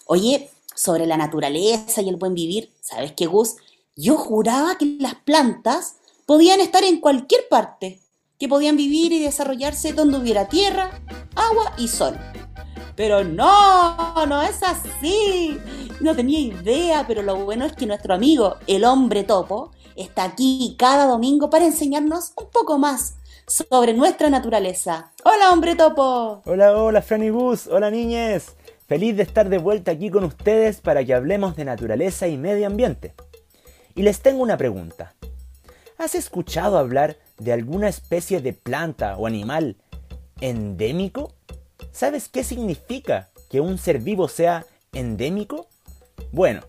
Oye, 0.07 0.49
sobre 0.77 1.07
la 1.07 1.17
naturaleza 1.17 2.01
y 2.01 2.09
el 2.09 2.15
buen 2.15 2.35
vivir, 2.35 2.73
¿sabes 2.81 3.15
qué, 3.17 3.27
Gus? 3.27 3.57
Yo 3.97 4.17
juraba 4.17 4.79
que 4.79 4.97
las 5.01 5.17
plantas 5.17 5.97
podían 6.25 6.61
estar 6.61 6.85
en 6.85 7.01
cualquier 7.01 7.49
parte, 7.49 8.01
que 8.39 8.49
podían 8.49 8.77
vivir 8.77 9.13
y 9.13 9.19
desarrollarse 9.19 9.93
donde 9.93 10.19
hubiera 10.19 10.49
tierra, 10.49 11.03
agua 11.35 11.75
y 11.77 11.89
sol. 11.89 12.17
Pero 12.95 13.25
no, 13.25 14.25
no 14.27 14.41
es 14.41 14.63
así. 14.63 15.59
No 15.99 16.15
tenía 16.15 16.39
idea, 16.39 17.05
pero 17.09 17.23
lo 17.23 17.45
bueno 17.45 17.65
es 17.65 17.73
que 17.73 17.87
nuestro 17.87 18.15
amigo, 18.15 18.55
el 18.69 18.85
hombre 18.85 19.25
topo, 19.25 19.73
está 19.97 20.23
aquí 20.23 20.77
cada 20.79 21.07
domingo 21.07 21.51
para 21.51 21.67
enseñarnos 21.67 22.35
un 22.37 22.51
poco 22.51 22.79
más 22.79 23.15
sobre 23.47 23.93
nuestra 23.93 24.31
naturaleza. 24.31 25.13
Hola, 25.25 25.53
hombre 25.53 25.75
topo. 25.75 26.43
Hola, 26.47 26.77
hola, 26.77 27.03
Fran 27.03 27.23
y 27.23 27.31
Gus. 27.31 27.67
Hola, 27.67 27.91
niñes. 27.91 28.57
Feliz 28.87 29.17
de 29.17 29.23
estar 29.23 29.49
de 29.49 29.59
vuelta 29.59 29.93
aquí 29.93 30.11
con 30.11 30.25
ustedes 30.25 30.81
para 30.81 31.05
que 31.05 31.15
hablemos 31.15 31.57
de 31.57 31.65
naturaleza 31.65 32.29
y 32.29 32.37
medio 32.37 32.67
ambiente. 32.67 33.15
Y 33.95 34.03
les 34.03 34.21
tengo 34.21 34.43
una 34.43 34.57
pregunta. 34.57 35.15
¿Has 35.99 36.15
escuchado 36.15 36.79
hablar 36.79 37.17
de 37.39 37.53
alguna 37.53 37.89
especie 37.89 38.41
de 38.41 38.53
planta 38.53 39.17
o 39.17 39.27
animal 39.27 39.77
endémico? 40.41 41.33
¿Sabes 41.93 42.29
qué 42.29 42.45
significa 42.45 43.29
que 43.51 43.61
un 43.61 43.79
ser 43.79 44.01
vivo 44.01 44.29
sea 44.29 44.67
endémico? 44.93 45.69
Bueno, 46.33 46.63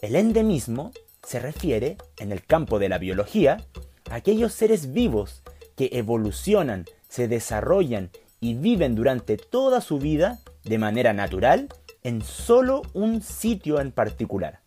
el 0.00 0.16
endemismo 0.16 0.92
se 1.26 1.38
refiere, 1.38 1.98
en 2.18 2.32
el 2.32 2.44
campo 2.44 2.78
de 2.78 2.88
la 2.88 2.98
biología, 2.98 3.58
a 4.10 4.16
aquellos 4.16 4.52
seres 4.54 4.92
vivos 4.92 5.42
que 5.80 5.96
evolucionan, 5.98 6.84
se 7.08 7.26
desarrollan 7.26 8.10
y 8.38 8.52
viven 8.52 8.94
durante 8.94 9.38
toda 9.38 9.80
su 9.80 9.98
vida 9.98 10.38
de 10.62 10.76
manera 10.76 11.14
natural 11.14 11.70
en 12.02 12.20
solo 12.20 12.82
un 12.92 13.22
sitio 13.22 13.80
en 13.80 13.90
particular. 13.90 14.60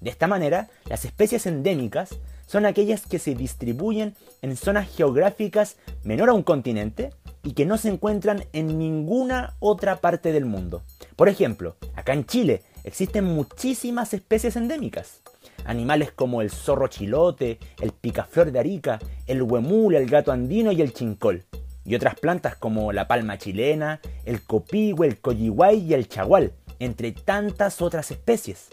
De 0.00 0.10
esta 0.10 0.28
manera, 0.28 0.68
las 0.84 1.04
especies 1.04 1.46
endémicas 1.46 2.10
son 2.46 2.66
aquellas 2.66 3.04
que 3.04 3.18
se 3.18 3.34
distribuyen 3.34 4.14
en 4.42 4.56
zonas 4.56 4.88
geográficas 4.94 5.74
menor 6.04 6.28
a 6.28 6.34
un 6.34 6.44
continente 6.44 7.10
y 7.42 7.54
que 7.54 7.66
no 7.66 7.76
se 7.76 7.88
encuentran 7.88 8.44
en 8.52 8.78
ninguna 8.78 9.56
otra 9.58 9.96
parte 9.96 10.30
del 10.30 10.44
mundo. 10.44 10.84
Por 11.16 11.28
ejemplo, 11.28 11.74
acá 11.96 12.12
en 12.12 12.26
Chile 12.26 12.62
existen 12.84 13.24
muchísimas 13.24 14.14
especies 14.14 14.54
endémicas. 14.54 15.20
Animales 15.64 16.12
como 16.12 16.42
el 16.42 16.50
zorro 16.50 16.88
chilote, 16.88 17.58
el 17.80 17.92
picaflor 17.92 18.50
de 18.52 18.58
Arica, 18.58 18.98
el 19.26 19.42
huemul, 19.42 19.94
el 19.94 20.06
gato 20.08 20.32
andino 20.32 20.72
y 20.72 20.82
el 20.82 20.92
chincol. 20.92 21.44
Y 21.84 21.94
otras 21.94 22.18
plantas 22.18 22.56
como 22.56 22.92
la 22.92 23.08
palma 23.08 23.38
chilena, 23.38 24.00
el 24.24 24.42
copihue, 24.42 25.06
el 25.06 25.18
coyihuay 25.18 25.78
y 25.78 25.94
el 25.94 26.08
chagual, 26.08 26.52
entre 26.78 27.12
tantas 27.12 27.80
otras 27.82 28.10
especies. 28.10 28.68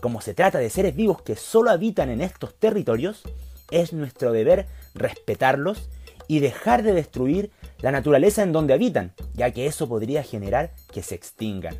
Como 0.00 0.20
se 0.20 0.34
trata 0.34 0.58
de 0.58 0.70
seres 0.70 0.94
vivos 0.94 1.22
que 1.22 1.36
solo 1.36 1.70
habitan 1.70 2.10
en 2.10 2.20
estos 2.20 2.54
territorios, 2.58 3.22
es 3.70 3.92
nuestro 3.92 4.32
deber 4.32 4.66
respetarlos 4.94 5.88
y 6.28 6.40
dejar 6.40 6.82
de 6.82 6.92
destruir 6.92 7.50
la 7.80 7.92
naturaleza 7.92 8.42
en 8.42 8.52
donde 8.52 8.74
habitan, 8.74 9.12
ya 9.34 9.50
que 9.50 9.66
eso 9.66 9.88
podría 9.88 10.22
generar 10.22 10.72
que 10.92 11.02
se 11.02 11.14
extingan. 11.14 11.76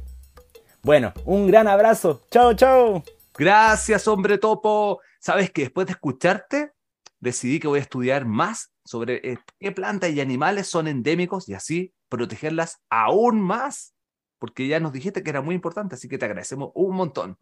Bueno, 0.83 1.13
un 1.25 1.47
gran 1.49 1.67
abrazo. 1.67 2.23
Chao, 2.31 2.55
chao. 2.55 3.03
Gracias, 3.39 4.09
hombre 4.09 4.39
topo. 4.39 5.01
Sabes 5.21 5.51
que 5.51 5.63
después 5.63 5.87
de 5.87 5.93
escucharte, 5.93 6.73
decidí 7.21 7.61
que 7.61 7.69
voy 7.69 7.79
a 7.79 7.83
estudiar 7.83 8.25
más 8.25 8.73
sobre 8.85 9.17
eh, 9.31 9.39
qué 9.59 9.73
plantas 9.73 10.11
y 10.11 10.21
animales 10.21 10.69
son 10.69 10.89
endémicos 10.89 11.49
y 11.49 11.55
así 11.55 11.93
protegerlas 12.09 12.81
aún 12.89 13.41
más, 13.41 13.95
porque 14.39 14.69
ya 14.69 14.81
nos 14.81 14.93
dijiste 14.93 15.23
que 15.23 15.31
era 15.31 15.43
muy 15.43 15.55
importante, 15.55 15.97
así 15.97 16.09
que 16.09 16.19
te 16.19 16.25
agradecemos 16.25 16.71
un 16.75 16.97
montón. 16.97 17.39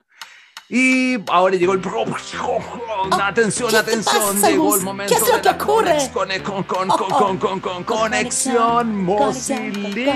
Y 0.77 1.23
ahora 1.29 1.55
llegó 1.55 1.73
el... 1.75 1.81
Atención, 3.13 3.69
¿qué 3.69 3.75
te 3.75 3.79
atención, 3.79 4.35
pasa, 4.35 4.51
llegó 4.51 4.75
el 4.75 4.81
¿Qué 4.81 4.85
momento 4.85 5.15
es 5.15 5.21
lo 5.21 5.27
de 5.37 5.41
que 5.41 5.49
la 5.49 5.57
conexión. 7.85 9.05
Mozilic. 9.05 10.09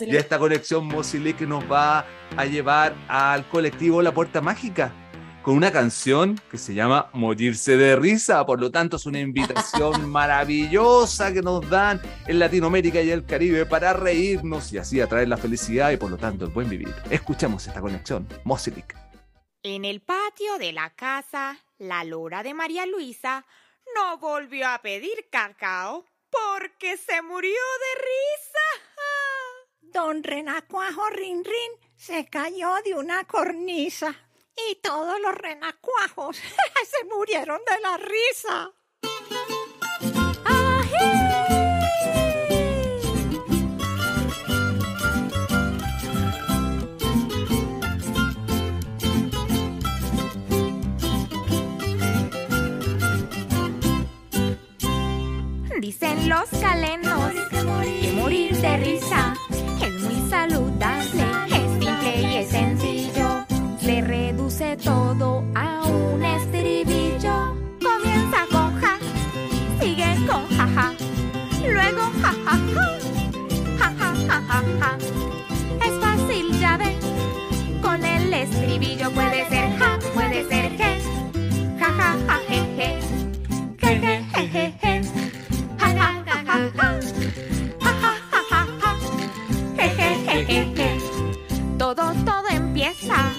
Y 0.00 0.16
esta 0.16 0.38
conexión 0.38 0.86
Mozilic 0.86 1.42
nos 1.42 1.70
va 1.70 2.06
a 2.34 2.46
llevar 2.46 2.94
al 3.06 3.46
colectivo 3.48 4.00
La 4.00 4.14
Puerta 4.14 4.40
Mágica 4.40 4.90
con 5.42 5.56
una 5.56 5.72
canción 5.72 6.40
que 6.50 6.58
se 6.58 6.74
llama 6.74 7.08
Morirse 7.12 7.76
de 7.76 7.96
risa. 7.96 8.44
Por 8.44 8.60
lo 8.60 8.70
tanto, 8.70 8.96
es 8.96 9.06
una 9.06 9.20
invitación 9.20 10.10
maravillosa 10.10 11.32
que 11.32 11.42
nos 11.42 11.68
dan 11.68 12.00
en 12.26 12.38
Latinoamérica 12.38 13.00
y 13.00 13.10
el 13.10 13.24
Caribe 13.24 13.66
para 13.66 13.92
reírnos 13.92 14.72
y 14.72 14.78
así 14.78 15.00
atraer 15.00 15.28
la 15.28 15.36
felicidad 15.36 15.90
y 15.90 15.96
por 15.96 16.10
lo 16.10 16.18
tanto 16.18 16.44
el 16.44 16.50
buen 16.50 16.68
vivir. 16.68 16.94
Escuchamos 17.10 17.66
esta 17.66 17.80
conexión 17.80 18.28
Mozilic. 18.44 18.96
En 19.62 19.84
el 19.84 20.00
patio 20.00 20.58
de 20.58 20.72
la 20.72 20.90
casa, 20.90 21.58
la 21.78 22.04
lora 22.04 22.42
de 22.42 22.54
María 22.54 22.86
Luisa 22.86 23.44
no 23.94 24.18
volvió 24.18 24.68
a 24.68 24.80
pedir 24.80 25.26
cacao 25.30 26.04
porque 26.30 26.96
se 26.96 27.22
murió 27.22 27.50
de 27.50 28.00
risa. 28.02 28.80
Don 29.92 30.22
Renacuajo 30.22 31.08
Rin 31.10 31.44
Rin 31.44 31.90
se 31.96 32.26
cayó 32.26 32.70
de 32.84 32.94
una 32.94 33.24
cornisa 33.24 34.14
Y 34.56 34.76
todos 34.82 35.20
los 35.20 35.34
renacuajos 35.34 36.36
se 36.90 37.04
murieron 37.06 37.60
de 37.66 37.80
la 37.80 37.96
risa. 37.96 38.72
Dicen 55.80 56.28
los 56.28 56.48
calenos 56.60 57.32
que 57.50 58.12
morir 58.12 58.54
de 58.58 58.76
risa 58.76 59.34
es 59.82 59.92
muy 60.02 60.30
saludable, 60.30 61.24
es 61.46 61.84
simple 61.84 62.20
y 62.20 62.36
es 62.36 62.48
sencillo. 62.50 62.79
Todo 64.60 65.42
a 65.54 65.80
un 65.86 66.22
estribillo. 66.22 67.56
Comienza 67.80 68.44
con 68.52 68.78
ja, 68.78 68.98
sigue 69.80 70.14
con 70.28 70.46
ja 70.50 70.66
ja, 70.74 70.92
luego 71.62 72.02
ja 72.20 72.32
ja 72.44 72.56
ja, 72.74 72.88
ja 73.78 73.88
ja 73.98 74.12
ja 74.28 74.38
ja 74.48 74.60
ja. 74.80 74.98
Es 75.80 75.94
fácil 75.98 76.60
ya 76.60 76.76
ven, 76.76 76.98
con 77.80 78.04
el 78.04 78.32
estribillo 78.34 79.10
puede 79.12 79.48
ser 79.48 79.70
ja, 79.78 79.98
puede 80.12 80.44
ser 80.46 80.70
je, 80.76 81.00
ja 81.80 81.88
ja 81.98 82.16
ja 82.28 82.36
je 82.50 82.60
je, 82.76 82.88
je 83.80 83.92
je 83.98 84.14
je 84.34 84.42
je 84.52 84.72
je. 84.82 85.02
Ja, 85.80 85.88
ja, 85.88 86.08
ja, 86.26 86.36
ja, 86.44 86.58
ja. 86.58 86.90
Ja, 87.80 87.92
ja, 88.02 88.12
ja, 88.30 88.42
ja, 88.50 88.66
ja. 88.82 88.92
Je, 89.78 89.86
je, 89.96 90.08
je, 90.26 90.44
je, 90.52 90.60
je. 90.76 90.98
Todo, 91.78 92.12
todo 92.26 92.48
empieza 92.50 93.29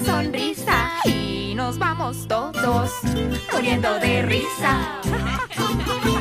sonrisa 0.00 0.90
y 1.04 1.54
nos 1.54 1.78
vamos 1.78 2.26
todos 2.26 2.90
muriendo 3.52 3.98
de 4.00 4.22
risa. 4.22 5.00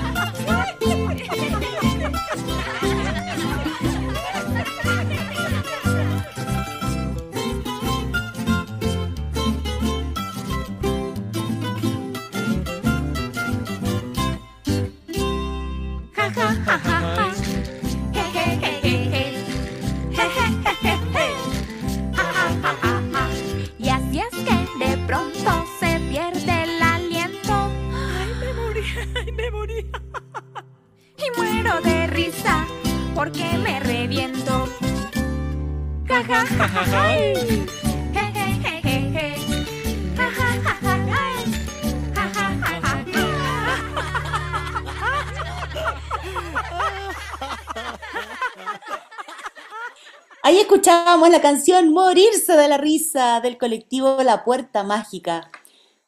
escuchábamos 50.84 51.30
la 51.30 51.40
canción 51.40 51.94
Morirse 51.94 52.58
de 52.58 52.68
la 52.68 52.78
risa 52.78 53.40
del 53.40 53.58
colectivo 53.58 54.22
La 54.22 54.44
Puerta 54.44 54.84
Mágica. 54.84 55.50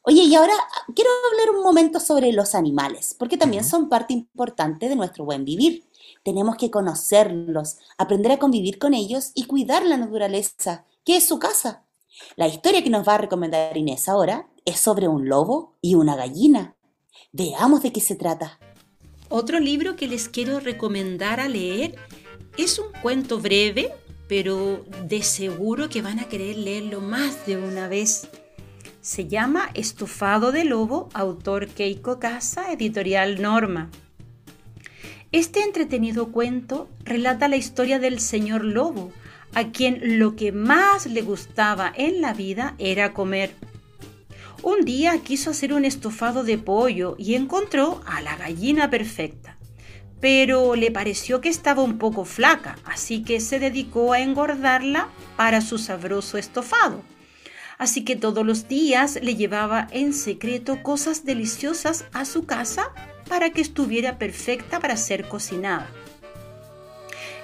Oye, 0.02 0.24
y 0.24 0.34
ahora 0.34 0.52
quiero 0.94 1.08
hablar 1.32 1.56
un 1.56 1.62
momento 1.62 1.98
sobre 1.98 2.30
los 2.32 2.54
animales, 2.54 3.16
porque 3.18 3.38
también 3.38 3.64
son 3.64 3.88
parte 3.88 4.12
importante 4.12 4.90
de 4.90 4.96
nuestro 4.96 5.24
buen 5.24 5.46
vivir. 5.46 5.86
Tenemos 6.22 6.56
que 6.56 6.70
conocerlos, 6.70 7.78
aprender 7.96 8.32
a 8.32 8.38
convivir 8.38 8.78
con 8.78 8.92
ellos 8.92 9.30
y 9.34 9.44
cuidar 9.44 9.82
la 9.86 9.96
naturaleza, 9.96 10.84
que 11.06 11.16
es 11.16 11.26
su 11.26 11.38
casa. 11.38 11.86
La 12.36 12.46
historia 12.46 12.84
que 12.84 12.90
nos 12.90 13.08
va 13.08 13.14
a 13.14 13.18
recomendar 13.18 13.74
Inés 13.78 14.10
ahora 14.10 14.46
es 14.66 14.78
sobre 14.78 15.08
un 15.08 15.26
lobo 15.26 15.72
y 15.80 15.94
una 15.94 16.16
gallina. 16.16 16.76
Veamos 17.32 17.80
de 17.80 17.94
qué 17.94 18.02
se 18.02 18.14
trata. 18.14 18.58
Otro 19.30 19.58
libro 19.58 19.96
que 19.96 20.06
les 20.06 20.28
quiero 20.28 20.60
recomendar 20.60 21.40
a 21.40 21.48
leer 21.48 21.94
es 22.58 22.78
un 22.78 22.88
cuento 23.00 23.40
breve, 23.40 23.94
pero 24.28 24.84
de 25.04 25.22
seguro 25.22 25.88
que 25.88 26.02
van 26.02 26.18
a 26.18 26.28
querer 26.28 26.56
leerlo 26.56 27.00
más 27.00 27.46
de 27.46 27.56
una 27.56 27.88
vez. 27.88 28.28
Se 29.00 29.28
llama 29.28 29.70
Estofado 29.74 30.50
de 30.50 30.64
Lobo, 30.64 31.08
autor 31.14 31.68
Keiko 31.68 32.18
Casa, 32.18 32.72
editorial 32.72 33.40
Norma. 33.40 33.90
Este 35.32 35.62
entretenido 35.62 36.32
cuento 36.32 36.88
relata 37.04 37.48
la 37.48 37.56
historia 37.56 37.98
del 37.98 38.20
señor 38.20 38.64
lobo, 38.64 39.12
a 39.54 39.70
quien 39.70 40.18
lo 40.18 40.34
que 40.34 40.52
más 40.52 41.06
le 41.06 41.22
gustaba 41.22 41.92
en 41.94 42.20
la 42.20 42.32
vida 42.32 42.74
era 42.78 43.12
comer. 43.12 43.54
Un 44.62 44.84
día 44.84 45.18
quiso 45.22 45.50
hacer 45.50 45.72
un 45.72 45.84
estofado 45.84 46.42
de 46.42 46.58
pollo 46.58 47.14
y 47.18 47.34
encontró 47.34 48.00
a 48.06 48.20
la 48.22 48.36
gallina 48.36 48.90
perfecta, 48.90 49.55
pero 50.20 50.74
le 50.76 50.90
pareció 50.90 51.40
que 51.40 51.48
estaba 51.48 51.82
un 51.82 51.98
poco 51.98 52.24
flaca, 52.24 52.76
así 52.84 53.22
que 53.22 53.40
se 53.40 53.58
dedicó 53.58 54.12
a 54.12 54.20
engordarla 54.20 55.08
para 55.36 55.60
su 55.60 55.78
sabroso 55.78 56.38
estofado. 56.38 57.02
Así 57.78 58.04
que 58.04 58.16
todos 58.16 58.44
los 58.44 58.68
días 58.68 59.18
le 59.22 59.36
llevaba 59.36 59.86
en 59.90 60.14
secreto 60.14 60.82
cosas 60.82 61.24
deliciosas 61.24 62.06
a 62.12 62.24
su 62.24 62.46
casa 62.46 62.90
para 63.28 63.50
que 63.50 63.60
estuviera 63.60 64.18
perfecta 64.18 64.80
para 64.80 64.96
ser 64.96 65.28
cocinada. 65.28 65.90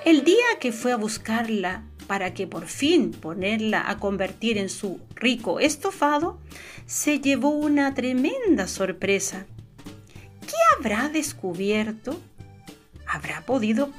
El 0.04 0.24
día 0.24 0.46
que 0.58 0.72
fue 0.72 0.92
a 0.92 0.96
buscarla 0.96 1.84
para 2.06 2.34
que 2.34 2.46
por 2.46 2.66
fin 2.66 3.10
ponerla 3.10 3.88
a 3.88 3.98
convertir 3.98 4.58
en 4.58 4.68
su 4.68 5.00
rico 5.14 5.60
estofado, 5.60 6.38
se 6.86 7.20
llevó 7.20 7.50
una 7.50 7.94
tremenda 7.94 8.66
sorpresa. 8.66 9.46
¿Qué 10.40 10.56
habrá 10.76 11.08
descubierto? 11.08 12.20
¿Habrá 13.12 13.42
podido 13.42 13.90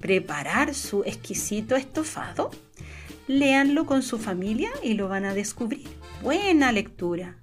preparar 0.00 0.74
su 0.74 1.02
exquisito 1.04 1.76
estofado? 1.76 2.50
Léanlo 3.26 3.84
con 3.84 4.02
su 4.02 4.18
familia 4.18 4.70
y 4.82 4.94
lo 4.94 5.06
van 5.06 5.26
a 5.26 5.34
descubrir. 5.34 5.86
Buena 6.22 6.72
lectura. 6.72 7.36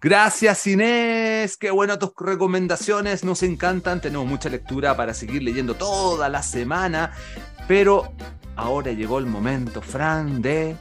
Gracias 0.00 0.68
Inés, 0.68 1.56
qué 1.56 1.72
bueno 1.72 1.98
tus 1.98 2.12
recomendaciones, 2.16 3.24
nos 3.24 3.42
encantan, 3.42 4.00
tenemos 4.00 4.26
mucha 4.28 4.48
lectura 4.48 4.96
para 4.96 5.14
seguir 5.14 5.42
leyendo 5.42 5.74
toda 5.74 6.28
la 6.28 6.44
semana, 6.44 7.12
pero 7.66 8.12
ahora 8.54 8.92
llegó 8.92 9.18
el 9.18 9.26
momento, 9.26 9.82
Fran, 9.82 10.42
de 10.42 10.76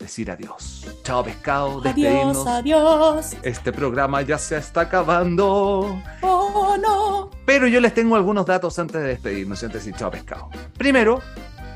decir 0.00 0.30
adiós. 0.30 0.86
Chao 1.04 1.22
pescado, 1.22 1.80
despedirnos. 1.80 2.46
Adiós, 2.46 3.28
adiós. 3.28 3.36
Este 3.42 3.70
programa 3.72 4.22
ya 4.22 4.38
se 4.38 4.56
está 4.56 4.82
acabando. 4.82 6.00
Oh, 6.22 6.76
no. 6.80 7.30
Pero 7.46 7.68
yo 7.68 7.80
les 7.80 7.94
tengo 7.94 8.16
algunos 8.16 8.46
datos 8.46 8.78
antes 8.78 9.00
de 9.00 9.08
despedirnos 9.08 9.62
antes 9.62 9.84
de 9.84 9.90
decir 9.90 10.00
chao 10.00 10.10
pescado. 10.10 10.48
Primero, 10.76 11.20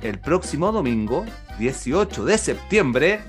el 0.02 0.18
próximo 0.18 0.72
domingo, 0.72 1.24
18 1.58 2.24
de 2.24 2.38
septiembre, 2.38 3.20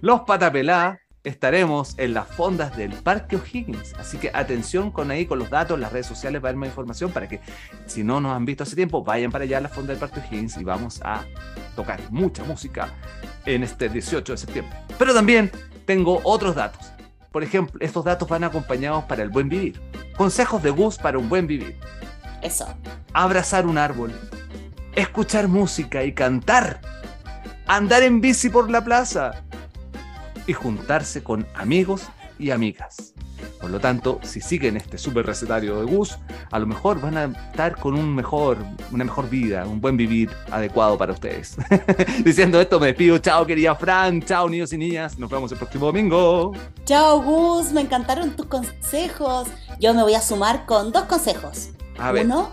los 0.00 0.22
Patapelá 0.22 1.00
estaremos 1.24 1.94
en 1.98 2.14
las 2.14 2.26
fondas 2.26 2.76
del 2.76 2.92
Parque 2.92 3.36
O'Higgins. 3.36 3.94
Así 3.94 4.18
que 4.18 4.30
atención 4.34 4.90
con 4.90 5.10
ahí, 5.10 5.26
con 5.26 5.38
los 5.38 5.50
datos, 5.50 5.78
las 5.78 5.92
redes 5.92 6.06
sociales 6.06 6.40
para 6.40 6.52
ver 6.52 6.58
más 6.58 6.68
información, 6.68 7.12
para 7.12 7.28
que 7.28 7.40
si 7.86 8.02
no 8.02 8.20
nos 8.20 8.34
han 8.34 8.44
visto 8.44 8.64
hace 8.64 8.74
tiempo, 8.74 9.04
vayan 9.04 9.30
para 9.30 9.44
allá 9.44 9.58
a 9.58 9.60
la 9.60 9.68
fonda 9.68 9.92
del 9.92 10.00
Parque 10.00 10.20
O'Higgins 10.20 10.56
y 10.56 10.64
vamos 10.64 11.00
a 11.04 11.24
tocar 11.76 12.00
mucha 12.10 12.42
música 12.44 12.88
en 13.46 13.62
este 13.62 13.88
18 13.88 14.32
de 14.32 14.36
septiembre. 14.36 14.76
Pero 14.98 15.14
también 15.14 15.50
tengo 15.84 16.20
otros 16.24 16.54
datos. 16.54 16.92
Por 17.30 17.42
ejemplo, 17.42 17.78
estos 17.80 18.04
datos 18.04 18.28
van 18.28 18.44
acompañados 18.44 19.04
para 19.04 19.22
el 19.22 19.30
buen 19.30 19.48
vivir. 19.48 19.80
Consejos 20.16 20.62
de 20.62 20.70
Gus 20.70 20.98
para 20.98 21.18
un 21.18 21.28
buen 21.28 21.46
vivir. 21.46 21.76
Eso. 22.42 22.66
Abrazar 23.14 23.66
un 23.66 23.78
árbol. 23.78 24.12
Escuchar 24.94 25.48
música 25.48 26.04
y 26.04 26.12
cantar. 26.12 26.80
Andar 27.66 28.02
en 28.02 28.20
bici 28.20 28.50
por 28.50 28.68
la 28.70 28.84
plaza 28.84 29.44
y 30.46 30.52
juntarse 30.52 31.22
con 31.22 31.46
amigos 31.54 32.02
y 32.38 32.50
amigas. 32.50 33.14
Por 33.60 33.70
lo 33.70 33.80
tanto, 33.80 34.18
si 34.22 34.40
siguen 34.40 34.76
este 34.76 34.98
super 34.98 35.24
recetario 35.24 35.78
de 35.80 35.84
Gus, 35.84 36.18
a 36.50 36.58
lo 36.58 36.66
mejor 36.66 37.00
van 37.00 37.16
a 37.16 37.24
estar 37.50 37.78
con 37.78 37.94
un 37.94 38.14
mejor, 38.14 38.58
una 38.90 39.04
mejor 39.04 39.28
vida, 39.30 39.64
un 39.66 39.80
buen 39.80 39.96
vivir 39.96 40.30
adecuado 40.50 40.98
para 40.98 41.12
ustedes. 41.12 41.56
Diciendo 42.24 42.60
esto, 42.60 42.80
me 42.80 42.88
despido. 42.88 43.18
Chao, 43.18 43.46
querida 43.46 43.74
Fran. 43.76 44.22
Chao, 44.22 44.48
niños 44.48 44.72
y 44.72 44.78
niñas. 44.78 45.18
Nos 45.18 45.30
vemos 45.30 45.52
el 45.52 45.58
próximo 45.58 45.86
domingo. 45.86 46.52
Chao, 46.84 47.22
Gus. 47.22 47.72
Me 47.72 47.82
encantaron 47.82 48.34
tus 48.36 48.46
consejos. 48.46 49.48
Yo 49.78 49.94
me 49.94 50.02
voy 50.02 50.14
a 50.14 50.20
sumar 50.20 50.66
con 50.66 50.90
dos 50.90 51.04
consejos. 51.04 51.70
A 51.98 52.10
ver. 52.10 52.26
Uno, 52.26 52.50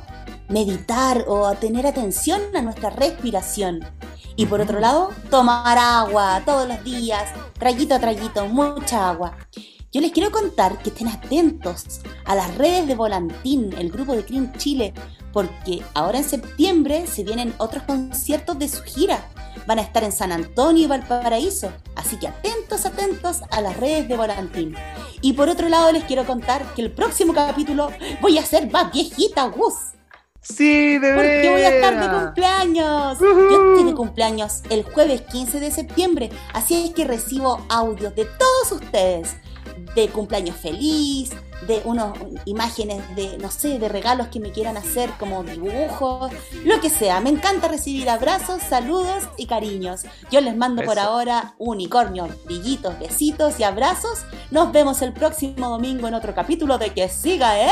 meditar 0.47 1.25
o 1.27 1.51
tener 1.55 1.87
atención 1.87 2.41
a 2.55 2.61
nuestra 2.61 2.89
respiración. 2.91 3.79
Y 4.39 4.45
por 4.45 4.61
otro 4.61 4.79
lado, 4.79 5.11
tomar 5.29 5.77
agua 5.77 6.41
todos 6.45 6.65
los 6.65 6.81
días, 6.85 7.25
traguito 7.55 7.93
a 7.93 7.99
traguito, 7.99 8.45
mucha 8.45 9.09
agua. 9.09 9.35
Yo 9.91 9.99
les 9.99 10.13
quiero 10.13 10.31
contar 10.31 10.77
que 10.81 10.91
estén 10.91 11.09
atentos 11.09 11.99
a 12.23 12.35
las 12.35 12.55
redes 12.55 12.87
de 12.87 12.95
Volantín, 12.95 13.73
el 13.77 13.91
grupo 13.91 14.15
de 14.15 14.23
Clean 14.23 14.53
Chile, 14.53 14.93
porque 15.33 15.83
ahora 15.93 16.19
en 16.19 16.23
septiembre 16.23 17.05
se 17.05 17.25
vienen 17.25 17.53
otros 17.57 17.83
conciertos 17.83 18.57
de 18.57 18.69
su 18.69 18.81
gira. 18.83 19.29
Van 19.67 19.77
a 19.77 19.81
estar 19.81 20.05
en 20.05 20.13
San 20.13 20.31
Antonio 20.31 20.85
y 20.85 20.87
Valparaíso, 20.87 21.73
así 21.97 22.15
que 22.17 22.29
atentos, 22.29 22.85
atentos 22.85 23.41
a 23.51 23.59
las 23.59 23.75
redes 23.75 24.07
de 24.07 24.15
Volantín. 24.15 24.73
Y 25.19 25.33
por 25.33 25.49
otro 25.49 25.67
lado 25.67 25.91
les 25.91 26.05
quiero 26.05 26.25
contar 26.25 26.63
que 26.75 26.81
el 26.81 26.93
próximo 26.93 27.33
capítulo 27.33 27.91
voy 28.21 28.37
a 28.37 28.45
ser 28.45 28.71
más 28.71 28.89
viejita, 28.93 29.43
Gus. 29.47 29.88
Sí, 30.55 30.97
de 30.97 31.13
Porque 31.13 31.49
voy 31.51 31.61
a 31.61 31.75
estar 31.75 31.99
de 31.99 32.25
cumpleaños. 32.25 33.19
Yo 33.19 33.73
estoy 33.73 33.83
de 33.83 33.95
cumpleaños 33.95 34.61
el 34.69 34.83
jueves 34.83 35.21
15 35.21 35.59
de 35.59 35.71
septiembre, 35.71 36.29
así 36.53 36.85
es 36.85 36.91
que 36.91 37.05
recibo 37.05 37.65
audios 37.69 38.15
de 38.15 38.25
todos 38.25 38.81
ustedes 38.81 39.35
de 39.95 40.09
cumpleaños 40.09 40.55
feliz, 40.55 41.31
de 41.67 41.81
unas 41.85 42.13
imágenes 42.45 43.03
de, 43.15 43.37
no 43.37 43.51
sé, 43.51 43.79
de 43.79 43.89
regalos 43.89 44.27
que 44.27 44.39
me 44.39 44.51
quieran 44.51 44.77
hacer 44.77 45.09
como 45.19 45.43
dibujos, 45.43 46.31
lo 46.63 46.79
que 46.79 46.89
sea. 46.89 47.19
Me 47.21 47.29
encanta 47.29 47.67
recibir 47.67 48.09
abrazos, 48.09 48.61
saludos 48.61 49.23
y 49.37 49.45
cariños. 49.45 50.03
Yo 50.31 50.41
les 50.41 50.55
mando 50.55 50.83
por 50.83 50.99
ahora 50.99 51.53
unicornio, 51.57 52.27
brillitos, 52.45 52.97
besitos 52.99 53.59
y 53.59 53.63
abrazos. 53.63 54.25
Nos 54.51 54.71
vemos 54.71 55.01
el 55.01 55.13
próximo 55.13 55.69
domingo 55.69 56.07
en 56.07 56.13
otro 56.13 56.33
capítulo 56.33 56.77
de 56.77 56.91
Que 56.93 57.09
siga 57.09 57.59
el... 57.59 57.71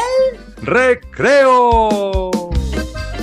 ¡Recreo! 0.61 2.47